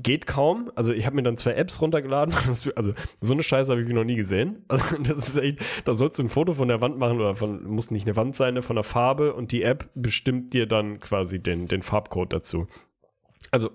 [0.00, 0.70] Geht kaum.
[0.76, 2.34] Also ich habe mir dann zwei Apps runtergeladen.
[2.76, 4.64] Also so eine Scheiße habe ich noch nie gesehen.
[4.68, 7.64] Also das ist echt, da sollst du ein Foto von der Wand machen oder von,
[7.64, 11.00] muss nicht eine Wand sein, ne, von der Farbe und die App bestimmt dir dann
[11.00, 12.66] quasi den, den Farbcode dazu.
[13.50, 13.70] Also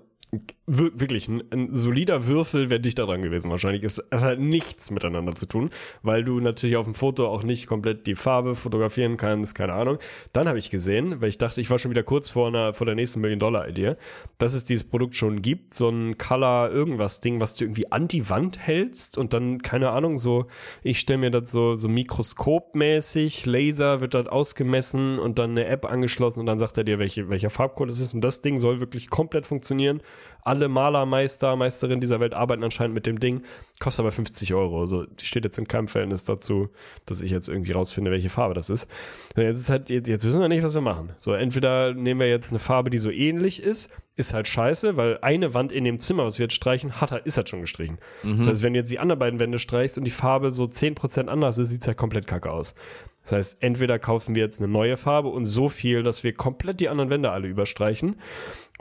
[0.66, 3.82] wir- wirklich ein, ein solider Würfel wäre dichter dran gewesen wahrscheinlich.
[3.84, 5.68] Es hat halt nichts miteinander zu tun,
[6.02, 9.98] weil du natürlich auf dem Foto auch nicht komplett die Farbe fotografieren kannst, keine Ahnung.
[10.32, 12.86] Dann habe ich gesehen, weil ich dachte, ich war schon wieder kurz vor einer vor
[12.86, 13.96] der nächsten Million-Dollar-Idee,
[14.38, 18.08] dass es dieses Produkt schon gibt, so ein Color irgendwas Ding, was du irgendwie an
[18.08, 20.46] die Wand hältst und dann keine Ahnung, so
[20.82, 25.84] ich stelle mir das so so mikroskopmäßig, Laser wird dort ausgemessen und dann eine App
[25.84, 28.80] angeschlossen und dann sagt er dir, welche welcher Farbcode es ist und das Ding soll
[28.80, 30.00] wirklich komplett funktionieren.
[30.42, 33.42] Alle Malermeister, Meisterinnen dieser Welt arbeiten anscheinend mit dem Ding.
[33.80, 34.86] Kostet aber 50 Euro.
[34.86, 36.68] So, die steht jetzt in keinem Verhältnis dazu,
[37.06, 38.88] dass ich jetzt irgendwie rausfinde, welche Farbe das ist.
[39.34, 41.12] So, Jetzt ist halt, jetzt, jetzt wissen wir nicht, was wir machen.
[41.18, 45.18] So, entweder nehmen wir jetzt eine Farbe, die so ähnlich ist, ist halt scheiße, weil
[45.22, 47.98] eine Wand in dem Zimmer, was wir jetzt streichen, hat halt, ist halt schon gestrichen.
[48.38, 51.28] Das heißt, wenn du jetzt die anderen beiden Wände streichst und die Farbe so 10%
[51.28, 52.74] anders ist, sieht's halt komplett kacke aus.
[53.22, 56.80] Das heißt, entweder kaufen wir jetzt eine neue Farbe und so viel, dass wir komplett
[56.80, 58.16] die anderen Wände alle überstreichen.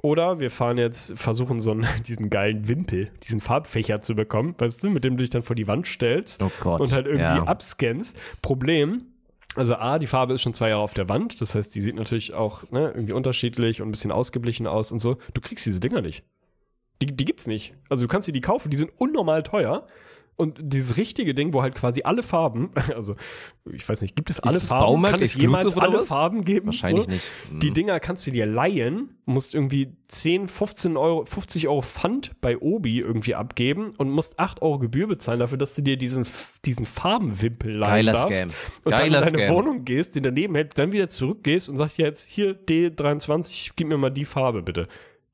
[0.01, 4.83] Oder wir fahren jetzt, versuchen so einen, diesen geilen Wimpel, diesen Farbfächer zu bekommen, weißt
[4.83, 7.23] du, mit dem du dich dann vor die Wand stellst Oh Gott, und halt irgendwie
[7.23, 7.43] ja.
[7.43, 8.17] abscannst.
[8.41, 9.05] Problem,
[9.55, 11.95] Also A, die Farbe ist schon zwei Jahre auf der Wand, das heißt, die sieht
[11.95, 15.17] natürlich auch ne, irgendwie unterschiedlich und ein bisschen ausgeblichen aus und so.
[15.33, 16.23] Du kriegst diese Dinger nicht.
[17.01, 17.73] Die, die gibt's nicht.
[17.89, 19.85] Also du kannst dir die kaufen, die sind unnormal teuer.
[20.37, 23.15] Und dieses richtige Ding, wo halt quasi alle Farben, also
[23.71, 24.85] ich weiß nicht, gibt es alle Farben?
[24.85, 26.07] Baumarkt Kann es jemals alle was?
[26.07, 26.67] Farben geben?
[26.67, 27.11] Wahrscheinlich so?
[27.11, 27.31] nicht.
[27.51, 27.59] Mhm.
[27.59, 32.57] Die Dinger kannst du dir leihen, musst irgendwie 10, 15 Euro, 50 Euro Pfand bei
[32.57, 36.25] Obi irgendwie abgeben und musst 8 Euro Gebühr bezahlen dafür, dass du dir diesen,
[36.65, 38.39] diesen Farbenwimpel leihen Geiler darfst.
[38.39, 38.49] Scam.
[38.83, 39.55] Und Geiler dann in deine Scam.
[39.55, 43.97] Wohnung gehst, den daneben hält, dann wieder zurückgehst und sagst jetzt, hier D23, gib mir
[43.97, 44.87] mal die Farbe bitte.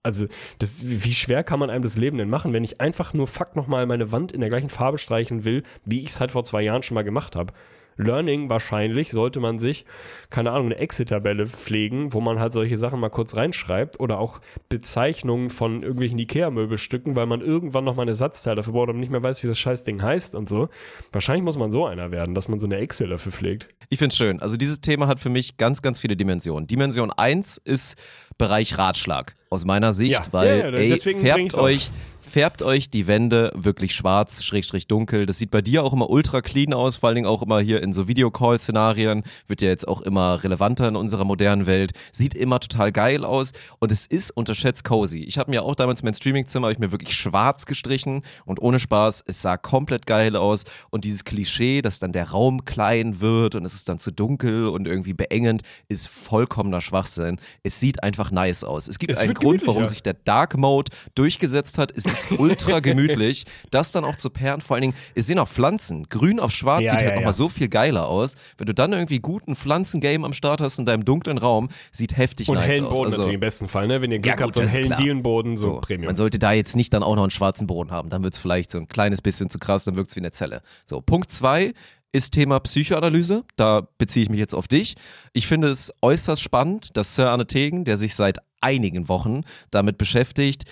[0.08, 0.28] Also,
[0.60, 3.58] das, wie schwer kann man einem das Leben denn machen, wenn ich einfach nur fuck
[3.58, 6.62] nochmal meine Wand in der gleichen Farbe streichen will, wie ich es halt vor zwei
[6.62, 7.52] Jahren schon mal gemacht habe?
[7.98, 9.86] Learning wahrscheinlich sollte man sich,
[10.30, 14.40] keine Ahnung, eine Exit-Tabelle pflegen, wo man halt solche Sachen mal kurz reinschreibt oder auch
[14.70, 19.24] Bezeichnungen von irgendwelchen Ikea-Möbelstücken, weil man irgendwann nochmal ein Ersatzteil dafür braucht und nicht mehr
[19.24, 20.70] weiß, wie das Scheißding heißt und so.
[21.12, 23.70] Wahrscheinlich muss man so einer werden, dass man so eine Excel dafür pflegt.
[23.90, 24.42] Ich finde schön.
[24.42, 26.68] Also dieses Thema hat für mich ganz, ganz viele Dimensionen.
[26.68, 27.96] Dimension 1 ist
[28.38, 31.92] Bereich Ratschlag aus meiner Sicht, Ja, weil ja, ja, ey, färbt ich's auf.
[32.28, 35.26] Färbt euch die Wände wirklich schwarz, schrägstrich dunkel.
[35.26, 37.82] Das sieht bei dir auch immer ultra clean aus, vor allen Dingen auch immer hier
[37.82, 41.94] in so Videocall-Szenarien, wird ja jetzt auch immer relevanter in unserer modernen Welt.
[42.12, 45.20] Sieht immer total geil aus und es ist unterschätzt cozy.
[45.20, 48.80] Ich habe mir auch damals mein Streamingzimmer, habe ich mir wirklich schwarz gestrichen und ohne
[48.80, 53.56] Spaß, es sah komplett geil aus und dieses Klischee, dass dann der Raum klein wird
[53.56, 57.40] und es ist dann zu dunkel und irgendwie beengend, ist vollkommener Schwachsinn.
[57.64, 58.88] Es sieht einfach nice aus.
[58.88, 61.92] Es gibt Es einen Grund, warum sich der Dark Mode durchgesetzt hat.
[61.96, 63.46] Es ist ultra gemütlich.
[63.72, 66.08] Das dann auch zu pairen, vor allen Dingen, es sehen auch Pflanzen.
[66.10, 68.36] Grün auf schwarz Ja, sieht ja, halt nochmal so viel geiler aus.
[68.58, 72.50] Wenn du dann irgendwie guten Pflanzengame am Start hast in deinem dunklen Raum, sieht heftig
[72.50, 72.92] Und nice hellen aus.
[72.94, 74.02] Boden Also- natürlich im besten Fall, ne?
[74.02, 74.96] Wenn ihr Glück Ja, gut, habt, so einen ist hellen.
[74.98, 76.08] Dielenboden, so, So, Premium.
[76.08, 78.10] Man sollte da jetzt nicht dann auch noch einen schwarzen Boden haben.
[78.10, 80.32] Dann wird es vielleicht so ein kleines bisschen zu krass, dann wirkt es wie eine
[80.32, 80.62] Zelle.
[80.86, 81.74] So, Punkt zwei
[82.14, 83.44] ist Thema Psychoanalyse.
[83.58, 84.96] Da beziehe ich mich jetzt auf dich.
[85.34, 89.42] Ich finde es äußerst spannend, dass Sir Arne Tegen, der sich seit einigen Wochen
[89.72, 90.64] damit beschäftigt,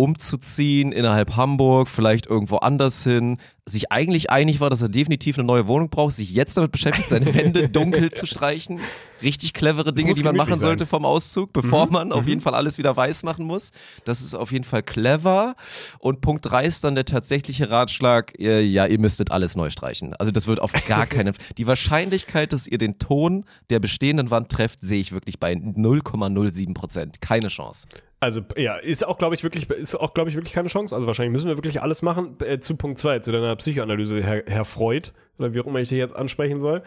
[0.00, 3.36] umzuziehen innerhalb Hamburg, vielleicht irgendwo anders hin,
[3.66, 7.10] sich eigentlich einig war, dass er definitiv eine neue Wohnung braucht, sich jetzt damit beschäftigt,
[7.10, 8.80] seine Wände dunkel zu streichen.
[9.22, 10.60] Richtig clevere Dinge, die man machen sein.
[10.60, 13.72] sollte vom Auszug, bevor man auf jeden Fall alles wieder weiß machen muss.
[14.06, 15.54] Das ist auf jeden Fall clever.
[15.98, 20.14] Und Punkt drei ist dann der tatsächliche Ratschlag, äh, ja, ihr müsstet alles neu streichen.
[20.14, 24.48] Also das wird auf gar keinen Die Wahrscheinlichkeit, dass ihr den Ton der bestehenden Wand
[24.48, 27.20] trefft, sehe ich wirklich bei 0,07 Prozent.
[27.20, 27.86] Keine Chance.
[28.22, 30.94] Also ja, ist auch, glaube ich, wirklich, ist auch, glaube ich, wirklich keine Chance.
[30.94, 32.36] Also wahrscheinlich müssen wir wirklich alles machen.
[32.40, 35.88] Äh, zu Punkt 2, zu deiner Psychoanalyse, Herr, Herr Freud, oder wie auch immer ich
[35.88, 36.82] dich jetzt ansprechen soll.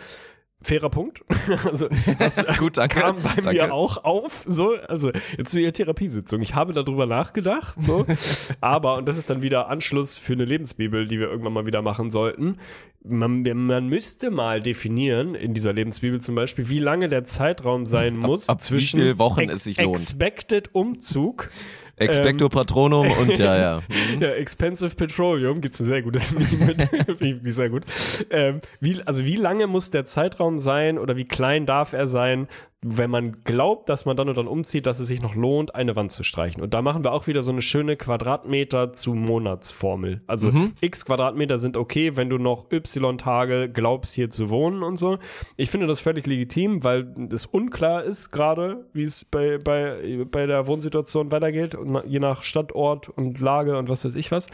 [0.63, 1.23] Fairer Punkt.
[1.65, 2.99] also das Gut, danke.
[2.99, 3.63] kam bei Danke.
[3.63, 4.43] mir auch auf.
[4.47, 6.41] So, also jetzt zu Ihrer Therapiesitzung.
[6.41, 7.75] Ich habe darüber nachgedacht.
[7.83, 8.05] So,
[8.61, 11.81] aber und das ist dann wieder Anschluss für eine Lebensbibel, die wir irgendwann mal wieder
[11.81, 12.57] machen sollten.
[13.05, 18.15] Man, man müsste mal definieren in dieser Lebensbibel zum Beispiel, wie lange der Zeitraum sein
[18.15, 19.89] muss ab wie zwischen Wochen es sich lohnt.
[19.89, 21.49] Expected Umzug
[21.95, 23.81] Expecto Patronum und ja, ja.
[24.19, 26.33] ja, Expensive Petroleum gibt's ein sehr gutes
[27.19, 27.53] Meme mit.
[27.53, 27.83] Sehr gut.
[28.29, 32.47] Ähm, wie, also wie lange muss der Zeitraum sein oder wie klein darf er sein,
[32.83, 35.95] wenn man glaubt, dass man dann und dann umzieht, dass es sich noch lohnt, eine
[35.95, 36.61] Wand zu streichen.
[36.61, 40.21] Und da machen wir auch wieder so eine schöne Quadratmeter zu Monatsformel.
[40.27, 44.97] Also x Quadratmeter sind okay, wenn du noch y Tage glaubst, hier zu wohnen und
[44.97, 45.17] so.
[45.55, 50.45] Ich finde das völlig legitim, weil es unklar ist gerade, wie es bei, bei, bei
[50.45, 54.47] der Wohnsituation weitergeht, und je nach Standort und Lage und was weiß ich was.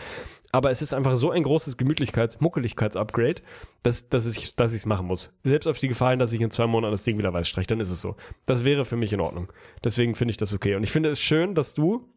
[0.52, 3.42] Aber es ist einfach so ein großes Gemütlichkeits-, Muckeligkeits-Upgrade,
[3.84, 5.38] dass, dass ich dass ich es machen muss.
[5.44, 7.68] Selbst auf die Gefahr hin, dass ich in zwei Monaten das Ding wieder weiß streiche,
[7.68, 8.16] dann ist es so.
[8.46, 9.52] Das wäre für mich in Ordnung.
[9.84, 10.76] Deswegen finde ich das okay.
[10.76, 12.10] Und ich finde es schön, dass du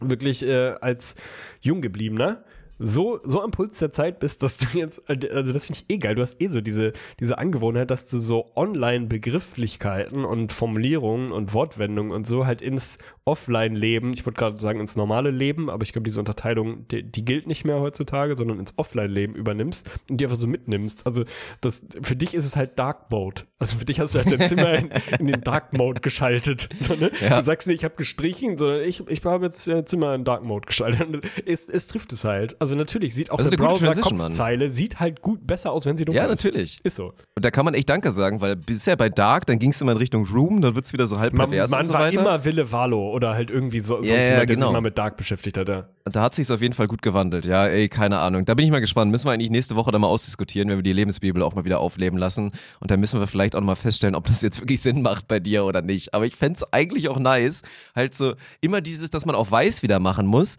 [0.00, 1.14] wirklich äh, als
[1.60, 2.44] Junggebliebener
[2.78, 5.98] so, so am Puls der Zeit bist, dass du jetzt, also das finde ich eh
[5.98, 11.54] geil, du hast eh so diese, diese Angewohnheit, dass du so Online-Begrifflichkeiten und Formulierungen und
[11.54, 15.92] Wortwendungen und so halt ins Offline-Leben, ich wollte gerade sagen ins normale Leben, aber ich
[15.92, 20.24] glaube, diese Unterteilung, die, die gilt nicht mehr heutzutage, sondern ins Offline-Leben übernimmst und die
[20.24, 21.06] einfach so mitnimmst.
[21.06, 21.24] Also
[21.60, 23.42] das, für dich ist es halt Dark Mode.
[23.58, 26.68] Also für dich hast du halt dein Zimmer in, in den Dark Mode geschaltet.
[26.78, 27.10] So, ne?
[27.20, 27.36] Ja.
[27.36, 30.44] Du sagst nicht, ich habe gestrichen, sondern ich, ich habe jetzt äh, Zimmer in Dark
[30.44, 31.28] Mode geschaltet.
[31.46, 32.60] Es, es trifft es halt.
[32.60, 35.86] Also natürlich sieht auch Das ist der eine Transition, Browser-Kopfzeile sieht halt gut besser aus,
[35.86, 36.44] wenn sie dunkel Ja, ist.
[36.44, 36.78] natürlich.
[36.82, 37.12] Ist so.
[37.34, 39.92] Und da kann man echt Danke sagen, weil bisher bei Dark, dann ging es immer
[39.92, 42.00] in Richtung Room, dann wird es wieder so halb Man, pervers man und so war
[42.00, 42.20] weiter.
[42.20, 44.66] immer Wille Valo oder halt irgendwie so, sonst Ja, ja, jemand, der genau.
[44.66, 45.68] sich mal mit Dark beschäftigt hat.
[45.68, 45.88] Ja.
[46.04, 47.46] Da hat sich's auf jeden Fall gut gewandelt.
[47.46, 48.44] Ja, ey, keine Ahnung.
[48.44, 49.10] Da bin ich mal gespannt.
[49.10, 51.80] Müssen wir eigentlich nächste Woche dann mal ausdiskutieren, wenn wir die Lebensbibel auch mal wieder
[51.80, 52.52] aufleben lassen.
[52.80, 55.40] Und dann müssen wir vielleicht auch mal feststellen, ob das jetzt wirklich Sinn macht bei
[55.40, 56.14] dir oder nicht.
[56.14, 57.62] Aber ich fänd's eigentlich auch nice,
[57.96, 60.58] halt so immer dieses, dass man auch weiß wieder machen muss.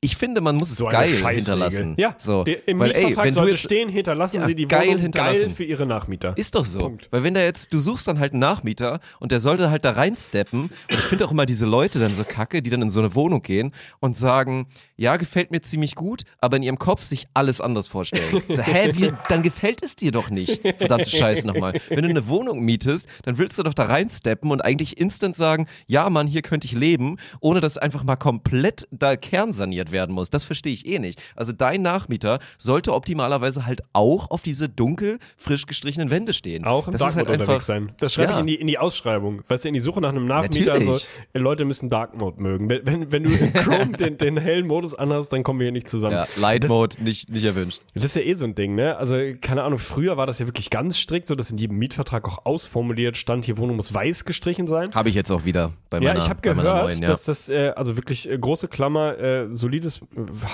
[0.00, 1.94] Ich finde, man muss es So eine geil hinterlassen.
[1.98, 2.44] Ja, so.
[2.44, 4.86] der, im Weil, ey, Mietvertrag wenn du sollte jetzt, stehen, hinterlassen Ja, Sie die geil
[4.88, 5.42] Wohnung hinterlassen.
[5.42, 6.36] geil für Ihre Nachmieter.
[6.36, 6.78] Ist doch so.
[6.78, 7.08] Punkt.
[7.10, 9.90] Weil wenn da jetzt, du suchst dann halt einen Nachmieter und der sollte halt da
[9.90, 10.62] reinsteppen.
[10.64, 13.16] Und ich finde auch immer diese Leute dann so kacke, die dann in so eine
[13.16, 17.60] Wohnung gehen und sagen, ja, gefällt mir ziemlich gut, aber in ihrem Kopf sich alles
[17.60, 18.42] anders vorstellen.
[18.48, 20.62] So, hä, wie, dann gefällt es dir doch nicht.
[20.78, 21.72] Verdammte Scheiße nochmal.
[21.88, 25.66] Wenn du eine Wohnung mietest, dann willst du doch da reinsteppen und eigentlich instant sagen,
[25.88, 29.16] ja, Mann, hier könnte ich leben, ohne dass einfach mal komplett da
[29.88, 30.30] kernsaniert werden muss.
[30.30, 31.20] Das verstehe ich eh nicht.
[31.36, 36.64] Also dein Nachmieter sollte optimalerweise halt auch auf diese dunkel, frisch gestrichenen Wände stehen.
[36.64, 37.92] Auch im das Dark halt Mode einfach, unterwegs sein.
[37.98, 38.40] Das schreibe ich Ja.
[38.40, 39.42] in die, in die Ausschreibung.
[39.48, 40.72] Weißt du, in die Suche nach einem Nachmieter.
[40.74, 40.88] Natürlich.
[40.88, 42.70] Also, äh, Leute müssen Dark Mode mögen.
[42.70, 45.72] Wenn, wenn, wenn du in Chrome den, den hellen Modus anhast, dann kommen wir hier
[45.72, 46.14] nicht zusammen.
[46.14, 47.80] Ja, Light Mode nicht, nicht erwünscht.
[47.94, 48.96] Das ist ja eh so ein Ding, ne?
[48.96, 52.26] Also, keine Ahnung, früher war das ja wirklich ganz strikt, so dass in jedem Mietvertrag
[52.28, 54.94] auch ausformuliert stand, hier Wohnung muss weiß gestrichen sein.
[54.94, 57.08] Habe ich jetzt auch wieder bei meiner, Ja, ich habe gehört, neuen, ja.
[57.08, 60.00] dass das, äh, also wirklich äh, große Klammer, äh, solides äh,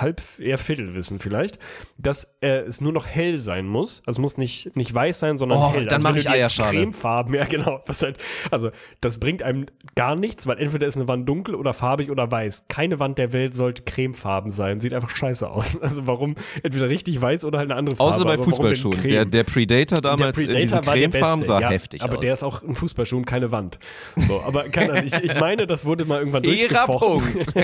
[0.00, 1.58] Halb, eher Viertelwissen vielleicht,
[1.98, 4.00] dass äh, es nur noch hell sein muss.
[4.06, 5.86] Also es muss nicht, nicht weiß sein, sondern Oh, hell.
[5.86, 6.78] dann also mach wenn ich Eierschale.
[6.78, 7.80] Cremefarben, ja genau.
[7.86, 8.18] Was halt,
[8.50, 8.70] also
[9.00, 12.64] das bringt einem gar nichts, weil entweder ist eine Wand dunkel oder farbig oder weiß.
[12.68, 14.80] Keine Wand der Welt sollte cremefarben sein.
[14.80, 15.78] Sieht einfach scheiße aus.
[15.84, 18.14] Also warum entweder richtig weiß oder halt eine andere Farbe.
[18.14, 19.02] Außer bei aber Fußballschuhen.
[19.02, 22.20] Der, der Predator damals in diesen war der Cremefarben sah ja, heftig aber aus.
[22.20, 23.78] der ist auch ein Fußballschuh und keine Wand.
[24.16, 26.98] So, aber keine Ahnung, ich, ich meine, das wurde mal irgendwann durchgefochten.
[26.98, 27.54] Punkt.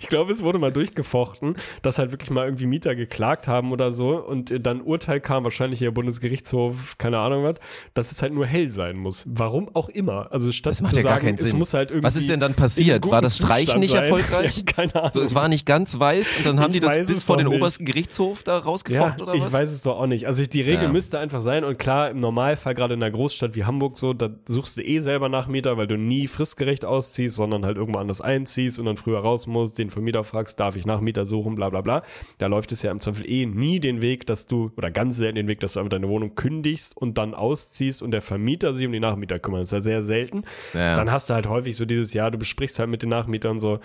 [0.00, 3.92] Ich glaube, es wurde mal durchgefochten, dass halt wirklich mal irgendwie Mieter geklagt haben oder
[3.92, 7.54] so und äh, dann Urteil kam, wahrscheinlich hier Bundesgerichtshof, keine Ahnung was,
[7.94, 9.24] dass es halt nur hell sein muss.
[9.28, 10.30] Warum auch immer.
[10.32, 11.58] Also statt Das macht zu ja gar sagen, keinen es Sinn.
[11.58, 12.06] muss halt irgendwie.
[12.06, 13.08] Was ist denn dann passiert?
[13.10, 14.02] War das Streichen Zustand nicht sein.
[14.04, 14.56] erfolgreich?
[14.66, 15.10] Ja, keine Ahnung.
[15.12, 17.48] So, es war nicht ganz weiß und dann haben Ich die das bis vor den
[17.48, 17.56] nicht.
[17.56, 19.52] obersten Gerichtshof da Ja, rausgefochten oder ich was?
[19.52, 20.26] weiß es doch auch nicht.
[20.26, 20.92] Also ich, die Regel Ja.
[20.92, 24.30] müsste einfach sein und klar, im Normalfall, gerade in einer Großstadt wie Hamburg so, da
[24.46, 28.78] suchst du eh selber Nachmieter, weil du nie fristgerecht ausziehst, sondern halt irgendwo anders einziehst
[28.78, 32.02] und dann früher raus musst, den Vermieter fragst, darf ich Nachmieter suchen, bla bla bla.
[32.38, 35.36] Da läuft es ja im Zweifel eh nie den Weg, dass du, oder ganz selten
[35.36, 38.86] den Weg, dass du einfach deine Wohnung kündigst und dann ausziehst und der Vermieter sich
[38.86, 39.62] um die Nachmieter kümmert.
[39.62, 40.44] Das ist ja sehr selten.
[40.74, 40.96] Ja.
[40.96, 43.80] Dann hast du halt häufig so dieses, ja, du besprichst halt mit den Nachmietern so,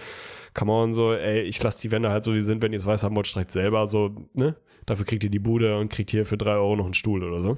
[0.53, 2.79] come on, so, ey, ich lasse die Wände halt so, wie sie sind, wenn ihr
[2.79, 4.55] es weiß haben wollt, streicht selber, so, ne?
[4.85, 7.39] Dafür kriegt ihr die Bude und kriegt hier für drei Euro noch einen Stuhl oder
[7.39, 7.55] so.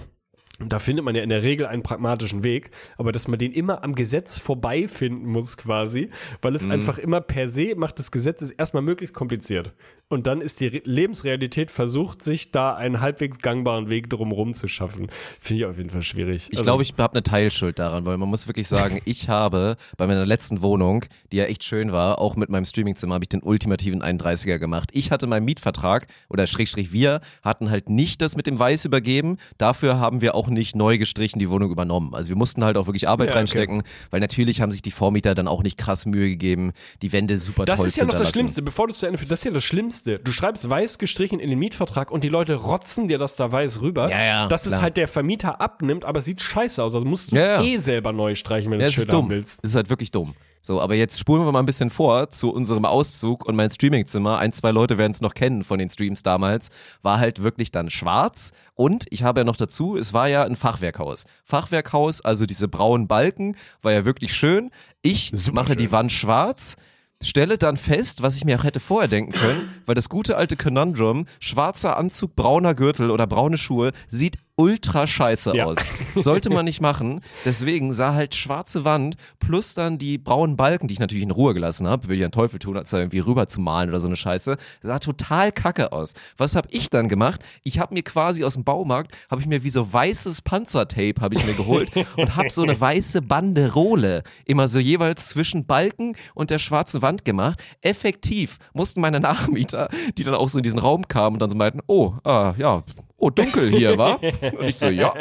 [0.60, 3.52] Und da findet man ja in der Regel einen pragmatischen Weg, aber dass man den
[3.54, 6.10] immer am Gesetz vorbei finden muss quasi,
[6.44, 6.56] weil Mhm.
[6.58, 9.74] es einfach immer per se macht, das Gesetz ist erstmal möglichst kompliziert.
[10.10, 14.68] Und dann ist die Re Lebensrealität versucht, sich da einen halbwegs gangbaren Weg drumherum zu
[14.68, 15.08] schaffen.
[15.40, 16.50] Finde ich auf jeden Fall schwierig.
[16.52, 19.76] Ich Also- glaube, ich habe eine Teilschuld daran, weil man muss wirklich sagen, ich habe
[19.98, 23.30] bei meiner letzten Wohnung, die ja echt schön war, auch mit meinem Streamingzimmer, habe ich
[23.30, 24.92] den ultimativen 31er gemacht.
[24.94, 29.38] Ich hatte meinen Mietvertrag oder Schrägstrich wir hatten halt nicht das mit dem Weiß übergeben.
[29.58, 32.14] Dafür haben wir auch nicht neu gestrichen die Wohnung übernommen.
[32.14, 33.40] Also wir mussten halt auch wirklich Arbeit Ja, okay.
[33.40, 36.72] reinstecken, weil natürlich haben sich die Vormieter dann auch nicht krass Mühe gegeben,
[37.02, 38.32] die Wände super Das toll ist zu ja noch das.
[38.32, 40.20] Schlimmste, bevor du es zu Ende führst, das ist ja das Schlimmste.
[40.20, 43.82] Du schreibst weiß gestrichen in den Mietvertrag und die Leute rotzen dir das da weiß
[43.82, 44.82] rüber, Ja, ja, dass es klar.
[44.84, 46.94] halt der Vermieter abnimmt, aber es sieht scheiße aus.
[46.96, 49.30] Also musst du es eh selber neu streichen, wenn du es es schön ist haben
[49.30, 49.64] willst.
[49.64, 50.34] Das ist halt wirklich dumm.
[50.66, 54.38] So, aber jetzt spulen wir mal ein bisschen vor zu unserem Auszug und mein Streamingzimmer.
[54.38, 56.70] Ein, zwei Leute werden es noch kennen von den Streams damals.
[57.02, 58.52] War halt wirklich dann schwarz.
[58.74, 61.26] Und ich habe ja noch dazu, es war ja ein Fachwerkhaus.
[61.44, 64.72] Fachwerkhaus, also diese braunen Balken, war ja wirklich schön.
[65.02, 66.78] Ich mache die Wand schwarz.
[67.22, 70.56] Stelle dann fest, was ich mir auch hätte vorher denken können, weil das gute alte
[70.56, 75.66] Conundrum, schwarzer Anzug, brauner Gürtel oder braune Schuhe, sieht ultra scheiße Ja.
[75.66, 75.78] aus.
[76.16, 77.22] Sollte man nicht machen.
[77.44, 81.54] Deswegen sah halt schwarze Wand plus dann die braunen Balken, die ich natürlich in Ruhe
[81.54, 84.08] gelassen habe, will ja einen Teufel tun, als da irgendwie rüber zu malen oder so
[84.08, 86.14] eine Scheiße, sah total kacke aus.
[86.38, 87.42] Was habe ich dann gemacht?
[87.64, 91.36] Ich habe mir quasi aus dem Baumarkt, habe ich mir wie so weißes Panzertape habe
[91.36, 96.50] ich mir geholt und habe so eine weiße Banderole immer so jeweils zwischen Balken und
[96.50, 97.60] der schwarzen Wand gemacht.
[97.82, 101.56] Effektiv mussten meine Nachmieter, die dann auch so in diesen Raum kamen und dann so
[101.56, 102.84] meinten, oh, ah, ja,
[103.24, 104.22] oh, dunkel hier, war?
[104.22, 105.14] Und ich so, ja,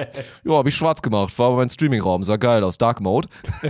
[0.44, 3.28] ja, habe ich schwarz gemacht, war aber mein Streamingraum, sah geil aus, Dark Mode.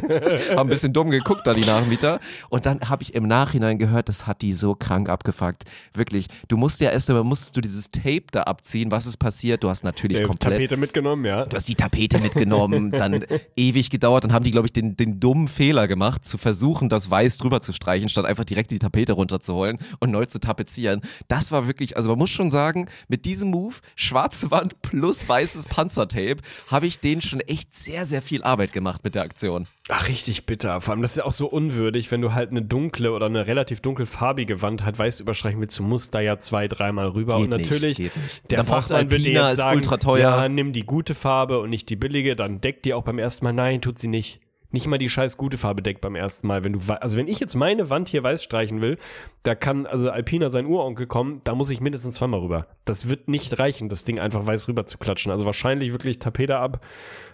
[0.51, 2.21] Haben ein bisschen dumm geguckt da die Nachmieter.
[2.49, 5.65] Und dann habe ich im Nachhinein gehört, das hat die so krank abgefuckt.
[5.95, 9.63] Wirklich, du musst ja erst einmal, musstest du dieses Tape da abziehen, was ist passiert?
[9.63, 11.45] Du hast natürlich Äh, komplett Tapete mitgenommen, ja.
[11.45, 13.25] Du hast die Tapete mitgenommen, dann
[13.57, 17.11] ewig gedauert, dann haben die, glaube ich, den, den dummen Fehler gemacht, zu versuchen, das
[17.11, 21.03] Weiß drüber zu streichen, statt einfach direkt die Tapete runterzuholen und neu zu tapezieren.
[21.29, 23.77] Das war wirklich, also man muss schon sagen, mit diesem Move,
[24.23, 26.37] schwarze Wand plus weißes Panzertape,
[26.69, 29.67] habe ich denen schon echt sehr, sehr viel Arbeit gemacht mit der Aktion.
[29.89, 30.81] Ach, richtig bitter.
[30.81, 33.49] Vor allem, das ist ja auch so unwürdig, wenn du halt eine dunkle oder eine
[33.49, 35.79] relativ dunkelfarbige Wand halt weiß überstreichen willst.
[35.79, 37.39] Du musst da ja zwei, dreimal rüber.
[37.39, 38.51] Geht und nicht, natürlich, geht nicht.
[38.51, 40.21] der Fachmann Alpina, jetzt sagen, ultra teuer.
[40.21, 42.37] ja, nimm die gute Farbe und nicht die billige.
[42.37, 43.53] Dann deckt die auch beim ersten Mal.
[43.53, 44.41] Nein, tut sie nicht.
[44.73, 46.65] Nicht mal die scheiß gute Farbe deckt beim ersten Mal.
[46.65, 48.99] Wenn du, also wenn ich jetzt meine Wand hier weiß streichen will,
[49.43, 52.67] da kann also Alpina sein Uronkel kommen, da muss ich mindestens zweimal rüber.
[52.85, 55.33] Das wird nicht reichen, das Ding einfach weiß rüber zu klatschen.
[55.33, 56.85] Also wahrscheinlich wirklich Tapete ab.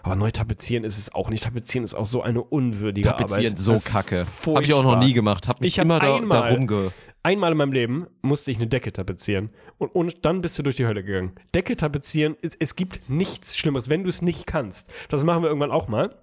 [0.03, 1.43] Aber neu tapezieren ist es auch nicht.
[1.43, 3.57] Tapezieren ist auch so eine unwürdige Tapezieren Arbeit.
[3.59, 4.25] so Das ist kacke.
[4.47, 5.47] Habe ich auch noch nie gemacht.
[5.47, 6.91] Hab mich Ich hab immer da, einmal- da rumge...
[7.21, 10.77] Einmal in meinem Leben musste ich eine Decke tapezieren und, und dann bist du durch
[10.77, 11.33] die Hölle gegangen.
[11.53, 14.89] Decke tapezieren, es, es gibt nichts Schlimmeres, wenn du es nicht kannst.
[15.09, 16.15] Das machen wir irgendwann auch mal.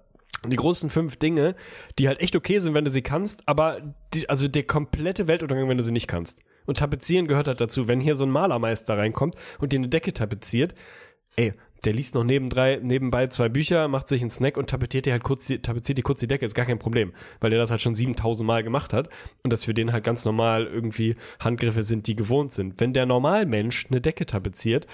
[0.45, 1.55] Die großen fünf Dinge,
[1.97, 3.81] die halt echt okay sind, wenn du sie kannst, aber
[4.13, 6.43] die, also der komplette Weltuntergang, wenn du sie nicht kannst.
[6.65, 7.87] Und tapezieren gehört halt dazu.
[7.87, 10.75] Wenn hier so ein Malermeister reinkommt und dir eine Decke tapeziert,
[11.37, 11.53] ey,
[11.85, 15.13] der liest noch neben drei, nebenbei zwei Bücher, macht sich einen Snack und tapetiert dir
[15.13, 17.71] halt kurz die, tapeziert die kurz die Decke, ist gar kein Problem, weil der das
[17.71, 19.09] halt schon 7000 Mal gemacht hat
[19.43, 22.79] und das für den halt ganz normal irgendwie Handgriffe sind, die gewohnt sind.
[22.79, 24.87] Wenn der Normalmensch eine Decke tapeziert,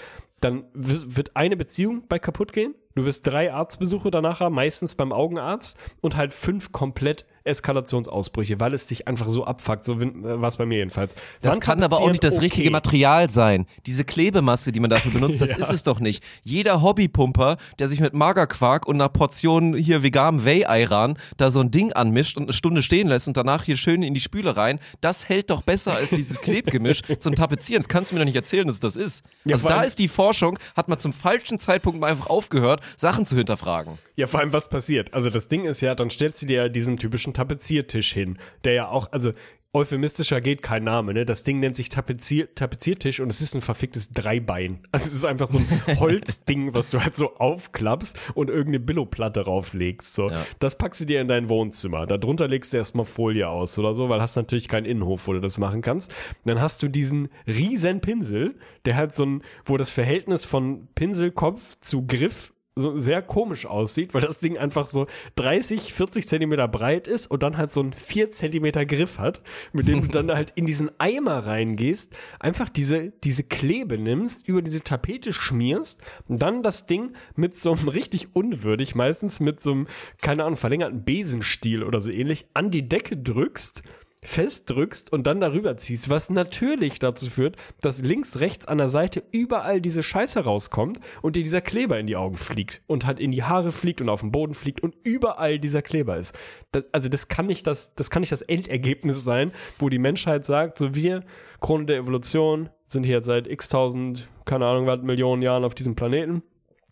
[0.43, 2.75] dann wird eine Beziehung bei kaputt gehen.
[2.95, 8.73] Du wirst drei Arztbesuche danach haben, meistens beim Augenarzt und halt fünf komplett Eskalationsausbrüche, weil
[8.73, 9.85] es dich einfach so abfuckt.
[9.85, 11.15] So war es bei mir jedenfalls.
[11.41, 12.45] Das kann aber auch nicht das okay.
[12.45, 13.65] richtige Material sein.
[13.85, 15.57] Diese Klebemasse, die man dafür benutzt, das Ja.
[15.57, 16.23] ist es doch nicht.
[16.43, 21.71] Jeder Hobbypumper, der sich mit Magerquark und einer Portion hier veganem Whey-Ayran da so ein
[21.71, 24.79] Ding anmischt und eine Stunde stehen lässt und danach hier schön in die Spüle rein,
[25.01, 27.81] das hält doch besser als dieses Klebgemisch zum Tapezieren.
[27.83, 29.23] Das kannst du mir doch nicht erzählen, dass es das ist.
[29.45, 33.25] Ja, also da ist die Forschung, hat man zum falschen Zeitpunkt mal einfach aufgehört, Sachen
[33.25, 33.97] zu hinterfragen.
[34.15, 35.13] Ja, vor allem, was passiert?
[35.13, 38.73] Also das Ding ist ja, dann stellst du dir ja diesen typischen Tapeziertisch hin, der
[38.73, 39.33] ja auch, also
[39.75, 41.25] euphemistischer geht kein Name, ne?
[41.25, 44.79] Das Ding nennt sich Tapezier, Tapeziertisch und es ist ein verficktes Dreibein.
[44.91, 45.67] Also es ist einfach so ein
[45.99, 50.13] Holzding, was du halt so aufklappst und irgendeine Billoplatte rauflegst.
[50.13, 50.29] So.
[50.29, 50.45] Ja.
[50.59, 52.05] Das packst du dir in dein Wohnzimmer.
[52.05, 55.41] Darunter legst du erstmal Folie aus oder so, weil hast natürlich keinen Innenhof, wo du
[55.41, 56.11] das machen kannst.
[56.11, 58.55] Und dann hast du diesen riesen Pinsel,
[58.85, 64.13] der halt so ein, wo das Verhältnis von Pinselkopf zu Griff so sehr komisch aussieht,
[64.13, 67.93] weil das Ding einfach so 30, 40 Zentimeter breit ist und dann halt so einen
[67.93, 69.41] 4 Zentimeter Griff hat,
[69.73, 74.61] mit dem du dann halt in diesen Eimer reingehst, einfach diese, diese Klebe nimmst, über
[74.61, 79.71] diese Tapete schmierst und dann das Ding mit so einem richtig unwürdig, meistens mit so
[79.71, 79.87] einem,
[80.21, 83.83] keine Ahnung, verlängerten Besenstiel oder so ähnlich, an die Decke drückst
[84.23, 89.23] festdrückst und dann darüber ziehst, was natürlich dazu führt, dass links, rechts an der Seite
[89.31, 93.31] überall diese Scheiße rauskommt und dir dieser Kleber in die Augen fliegt und halt in
[93.31, 96.35] die Haare fliegt und auf den Boden fliegt und überall dieser Kleber ist.
[96.71, 100.45] Das, also das kann nicht das, das kann nicht das Endergebnis sein, wo die Menschheit
[100.45, 101.23] sagt, so wir,
[101.59, 105.95] Krone der Evolution, sind hier seit x tausend, keine Ahnung, was Millionen Jahren auf diesem
[105.95, 106.43] Planeten.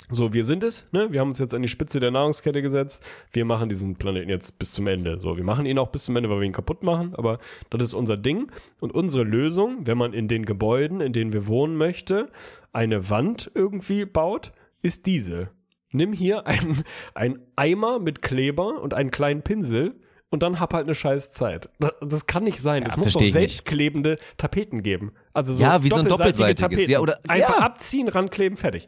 [0.10, 1.08] So, wir sind es, ne?
[1.12, 3.06] Wir haben uns jetzt an die Spitze der Nahrungskette gesetzt.
[3.32, 5.20] Wir machen diesen Planeten jetzt bis zum Ende.
[5.20, 7.39] So, wir machen ihn auch bis zum Ende, weil wir ihn kaputt machen, aber
[7.70, 8.52] das ist unser Ding.
[8.80, 12.30] Und unsere Lösung, wenn man in den Gebäuden, in denen wir wohnen möchte,
[12.74, 15.49] eine Wand irgendwie baut, ist diese.
[15.91, 16.84] Nimm hier einen,
[17.14, 19.95] einen Eimer mit Kleber und einen kleinen Pinsel
[20.30, 21.70] und dann hab halt eine scheiß Zeit.
[21.80, 22.84] Das, das kann nicht sein.
[22.84, 25.12] es muss doch selbstklebende Tapeten geben.
[25.34, 26.62] Also so Ja, wie so ein doppelseitige doppelseitiges.
[26.62, 26.91] Tapeten.
[26.91, 27.66] Ja, oder- Einfach ja.
[27.66, 28.88] abziehen, rankleben, fertig.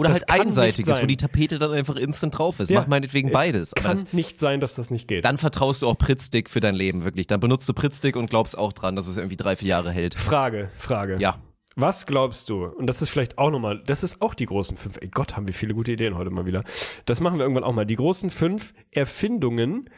[0.00, 2.70] Oder Das halt einseitiges, wo die Tapete dann einfach instant drauf ist.
[2.70, 3.72] Ja, Mach meinetwegen es beides.
[3.74, 5.24] Aber Kann das, nicht sein, dass das nicht geht.
[5.24, 7.26] dann vertraust du auch Prittstick für dein Leben, wirklich.
[7.26, 10.14] Dann benutzt du Prittstick und glaubst auch dran, dass es irgendwie drei, vier Jahre hält.
[10.18, 11.18] Frage, Frage.
[11.20, 11.38] Ja.
[11.76, 12.64] Was glaubst du?
[12.64, 14.96] Und das ist vielleicht auch nochmal, das ist auch die großen fünf.
[15.00, 16.64] Ey Gott, haben wir viele gute Ideen heute mal wieder.
[17.04, 17.86] Das machen wir irgendwann auch mal.
[17.86, 19.88] Die großen fünf Erfindungen,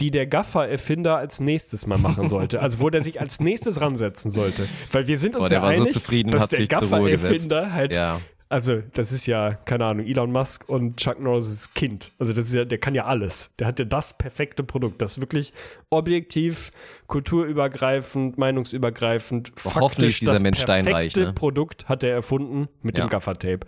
[0.00, 2.60] die der Gaffer-Erfinder als nächstes mal machen sollte.
[2.60, 4.66] Also wo der sich als nächstes ransetzen sollte.
[4.92, 6.58] Weil wir sind uns Boah, der ja war so einig, zufrieden und dass hat der
[6.58, 7.50] sich zur Ruhe gesetzt.
[7.50, 8.20] Gaffer-Erfinder halt Ja.
[8.52, 12.10] Also, das ist ja, keine Ahnung, Elon Musk und Chuck Norris Kind.
[12.18, 13.54] Also, das ist ja, der kann ja alles.
[13.60, 15.52] Der hat ja das perfekte Produkt, das wirklich
[15.88, 16.72] objektiv,
[17.06, 21.32] kulturübergreifend, meinungsübergreifend, Hoffentlich ist dieser das Mensch steinreich, perfekte ne?
[21.32, 23.06] Produkt hat er erfunden mit Ja.
[23.06, 23.66] dem Gaffertape.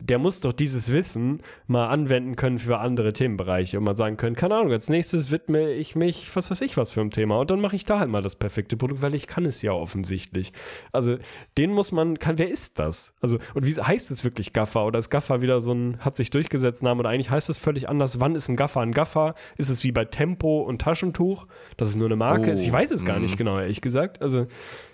[0.00, 4.36] Der muss doch dieses Wissen mal anwenden können für andere Themenbereiche und mal sagen können,
[4.36, 7.50] keine Ahnung, als nächstes widme ich mich, was weiß ich was für ein Thema und
[7.50, 10.52] dann mache ich da halt mal das perfekte Produkt, weil ich kann es ja offensichtlich.
[10.92, 11.16] Also
[11.58, 13.16] den muss man, kann, wer ist das?
[13.20, 16.30] Also und wie heißt es wirklich Gaffer oder ist Gaffer wieder so ein, hat sich
[16.30, 19.34] durchgesetzt Name oder eigentlich heißt es völlig anders, wann ist ein Gaffer ein Gaffer?
[19.56, 21.46] Ist es wie bei Tempo und Taschentuch,
[21.76, 22.64] dass es nur eine Marke Oh, ist?
[22.64, 23.22] Ich weiß es gar mm.
[23.22, 24.22] nicht genau, ehrlich gesagt.
[24.22, 24.46] Also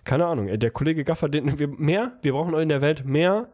[0.05, 3.49] keine Ahnung, der Kollege Gaffer, den wir mehr, wir brauchen in der Welt mehr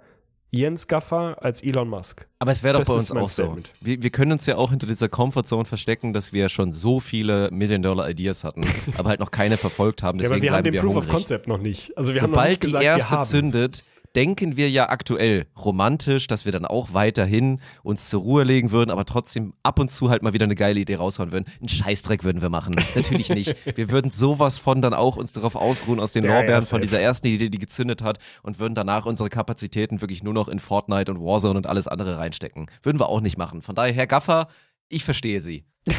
[0.55, 2.27] Jens Gaffer als Elon Musk.
[2.39, 3.43] Aber es wäre doch Das bei uns auch so.
[3.45, 3.71] Statement.
[3.81, 7.51] Wir, wir können uns ja auch hinter dieser Comfortzone verstecken, dass wir schon so viele
[7.51, 8.61] Million-Dollar-Ideas hatten,
[8.99, 10.19] aber halt noch keine verfolgt haben.
[10.19, 11.11] Ja, Deswegen aber wir haben den wir Proof of hungrig.
[11.15, 11.97] Concept noch nicht.
[11.97, 13.25] Also wir haben noch Sobald nicht gesagt, die wir erste haben.
[13.25, 13.85] zündet,
[14.15, 18.91] denken wir ja aktuell romantisch, dass wir dann auch weiterhin uns zur Ruhe legen würden,
[18.91, 21.47] aber trotzdem ab und zu halt mal wieder eine geile Idee raushauen würden.
[21.61, 22.75] Einen Scheißdreck würden wir machen.
[22.95, 23.57] Natürlich nicht.
[23.77, 26.67] Wir würden sowas von dann auch uns darauf ausruhen aus den Ja, ja, Lorbeeren von
[26.67, 26.81] safe.
[26.83, 30.59] dieser ersten Idee, die gezündet hat und würden danach unsere Kapazitäten wirklich nur noch in
[30.59, 32.67] Fortnite und Warzone und alles andere reinstecken.
[32.83, 33.63] Würden wir auch nicht machen.
[33.63, 34.49] Von daher, Herr Gaffer,
[34.89, 35.65] Ich verstehe sie.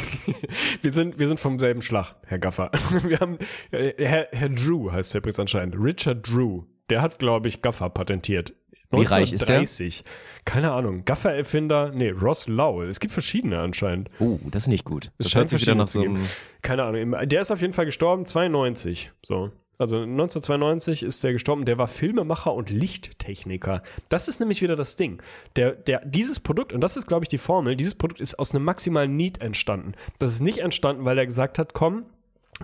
[0.82, 2.72] Wir sind, wir sind vom selben Schlag, Herr Gaffer.
[3.03, 3.38] Wir haben,
[3.72, 5.76] äh, Herr, Herr Drew heißt der Prinz anscheinend.
[5.78, 6.64] Richard Drew.
[6.90, 8.54] Der hat, glaube ich, Gaffer patentiert.
[8.92, 9.58] Wie reich ist der?
[9.58, 10.04] 1930.
[10.46, 11.04] Keine Ahnung.
[11.06, 12.90] Gaffer-Erfinder, nee, Ross Lowell.
[12.90, 14.10] Es gibt verschiedene anscheinend.
[14.20, 15.06] Oh, das ist nicht gut.
[15.06, 16.20] Es Das scheint hört sich wieder nach so einem.
[16.62, 17.16] Keine Ahnung.
[17.28, 19.12] Der ist auf jeden Fall gestorben, 92.
[19.26, 19.52] So.
[19.80, 21.66] Also 1992 ist der gestorben.
[21.66, 23.82] Der war Filmemacher und Lichttechniker.
[24.10, 25.22] Das ist nämlich wieder das Ding.
[25.56, 28.54] Der, der, dieses Produkt, und das ist, glaube ich, die Formel, dieses Produkt ist aus
[28.54, 29.94] einem maximalen Need entstanden.
[30.20, 32.06] Das ist nicht entstanden, weil er gesagt hat, komm,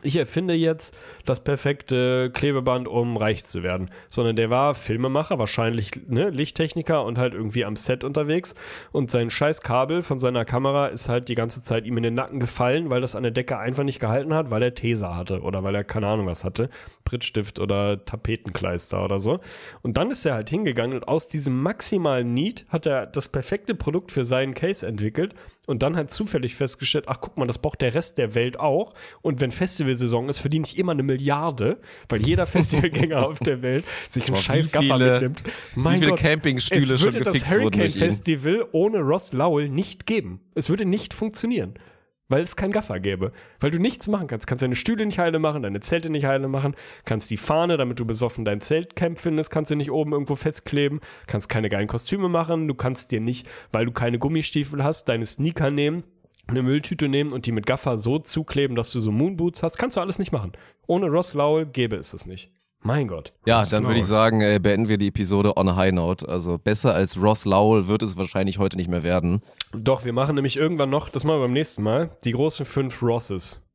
[0.03, 3.89] ich erfinde jetzt das perfekte Klebeband, um reich zu werden.
[4.07, 8.55] Sondern der war Filmemacher, wahrscheinlich ne, Lichttechniker und halt irgendwie am Set unterwegs.
[8.91, 12.13] Und sein scheiß Kabel von seiner Kamera ist halt die ganze Zeit ihm in den
[12.13, 15.41] Nacken gefallen, weil das an der Decke einfach nicht gehalten hat, weil er Tesa hatte
[15.41, 16.69] oder weil er keine Ahnung was hatte.
[17.03, 19.39] Prittstift oder Tapetenkleister oder so.
[19.81, 23.75] Und dann ist er halt hingegangen und aus diesem maximalen Need hat er das perfekte
[23.75, 25.33] Produkt für seinen Case entwickelt
[25.69, 28.95] und dann halt zufällig festgestellt, ach guck mal, das braucht der Rest der Welt auch.
[29.21, 31.77] Und wenn Festivalsaison ist, verdiene ich immer eine Milliarde,
[32.09, 35.43] weil jeder Festivalgänger auf der Welt sich einen scheiß Gaffer mitnimmt.
[35.75, 37.99] wie viele Campingstühle es schon würde das gefixt wurden Hurricane.
[37.99, 40.39] Festival ohne Ross Lowell nicht geben.
[40.55, 41.75] Es würde nicht funktionieren.
[42.29, 43.31] Weil es keinen Gaffer gäbe.
[43.59, 44.45] Weil du nichts machen kannst.
[44.45, 47.99] Kannst deine Stühle nicht heile machen, deine Zelte nicht heile machen, kannst die Fahne, damit
[47.99, 52.29] du besoffen dein Zeltcamp findest, kannst du nicht oben irgendwo festkleben, kannst keine geilen Kostüme
[52.29, 56.03] machen, du kannst dir nicht, weil du keine Gummistiefel hast, deine Sneaker nehmen,
[56.47, 59.77] eine Mülltüte nehmen und die mit Gaffer so zukleben, dass du so Moonboots hast.
[59.77, 60.51] Kannst du alles nicht machen.
[60.87, 62.51] Ohne Ross Lowell gäbe es es nicht.
[62.81, 63.33] Mein Gott.
[63.45, 66.27] Ja, Ross dann würde ich sagen, äh, beenden wir die Episode on a high note.
[66.27, 69.41] Also besser als Ross Lowell wird es wahrscheinlich heute nicht mehr werden.
[69.73, 73.01] Doch, wir machen nämlich irgendwann noch, das machen wir beim nächsten Mal, die großen fünf
[73.03, 73.67] Rosses.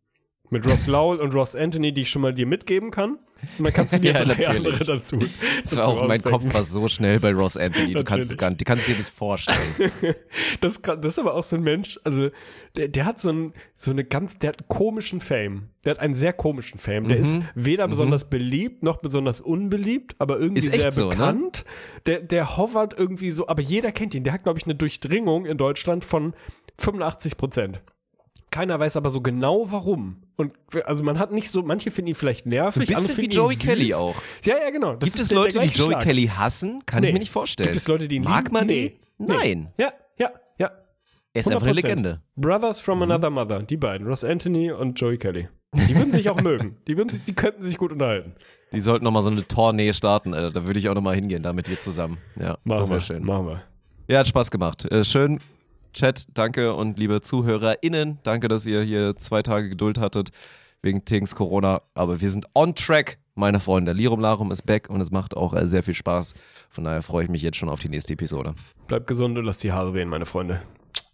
[0.50, 3.18] Mit Ross Lowell und Ross Anthony, die ich schon mal dir mitgeben kann.
[3.58, 4.78] Dann kannst du dir Ja, drei natürlich.
[4.80, 5.18] dazu.
[5.62, 6.22] Das war auch, mein.
[6.22, 7.94] Kopf war so schnell bei Ross Anthony.
[7.94, 9.58] Du kannst, es gar, du kannst dir nicht vorstellen.
[10.60, 12.30] Das, kann- das ist aber auch so ein Mensch, also
[12.76, 15.68] der, der hat so, ein, so eine ganz, der hat einen komischen Fame.
[15.84, 17.04] Der hat einen sehr komischen Fame.
[17.04, 17.08] Mhm.
[17.08, 21.08] Der ist weder besonders beliebt noch besonders unbeliebt, aber irgendwie sehr so, ne?
[21.10, 21.64] bekannt.
[22.06, 24.24] Der, der hovert irgendwie so, aber jeder kennt ihn.
[24.24, 26.34] Der hat, glaube ich, eine Durchdringung in Deutschland von
[26.78, 27.80] 85 Prozent.
[28.54, 30.22] Keiner weiß aber so genau warum.
[30.36, 30.52] Und
[30.84, 33.54] also man hat nicht so, manche finden ihn vielleicht nervig, So ein bisschen wie Joey
[33.54, 33.94] ihn Kelly süß.
[33.94, 34.14] auch.
[34.44, 34.94] Ja, ja, genau.
[34.94, 36.02] Das Gibt es der- der Leute, die Joey Schlag.
[36.04, 36.82] Kelly hassen?
[36.86, 37.08] Kann Nee.
[37.08, 37.64] ich mir nicht vorstellen.
[37.66, 38.52] Gibt es Leute, die ihn Mag lieben?
[38.52, 38.88] man Nee.
[39.18, 39.24] die?
[39.26, 39.72] Nein.
[39.76, 40.70] Ja, ja, ja.
[41.32, 41.74] Er ist einfach eine 100%.
[41.82, 42.20] Legende.
[42.36, 42.40] Mhm.
[42.42, 45.48] Brothers from Another Mother, die beiden, Ross Anthony und Joey Kelly.
[45.88, 46.76] Die würden sich auch mögen.
[46.86, 48.34] Die, würden sich, die könnten sich gut unterhalten.
[48.72, 50.52] Die sollten nochmal so eine Tournee starten, Alter.
[50.60, 52.18] Da würde ich auch nochmal hingehen, da mit dir zusammen.
[52.40, 53.00] Ja, Machen wir.
[53.00, 53.24] schön.
[53.24, 53.62] Machen wir.
[54.06, 54.84] Ja, hat Spaß gemacht.
[54.84, 55.40] Äh, schön.
[55.94, 60.30] Chat, danke und liebe ZuhörerInnen, danke, dass ihr hier zwei Tage Geduld hattet
[60.82, 61.82] wegen Tings Corona.
[61.94, 63.92] Aber wir sind on track, meine Freunde.
[63.92, 66.34] Lirum Larum ist back und es macht auch äh, sehr viel Spaß.
[66.68, 68.54] Von daher freue ich mich jetzt schon auf die nächste Episode.
[68.88, 70.60] Bleibt gesund und lasst die Haare wehen, meine Freunde.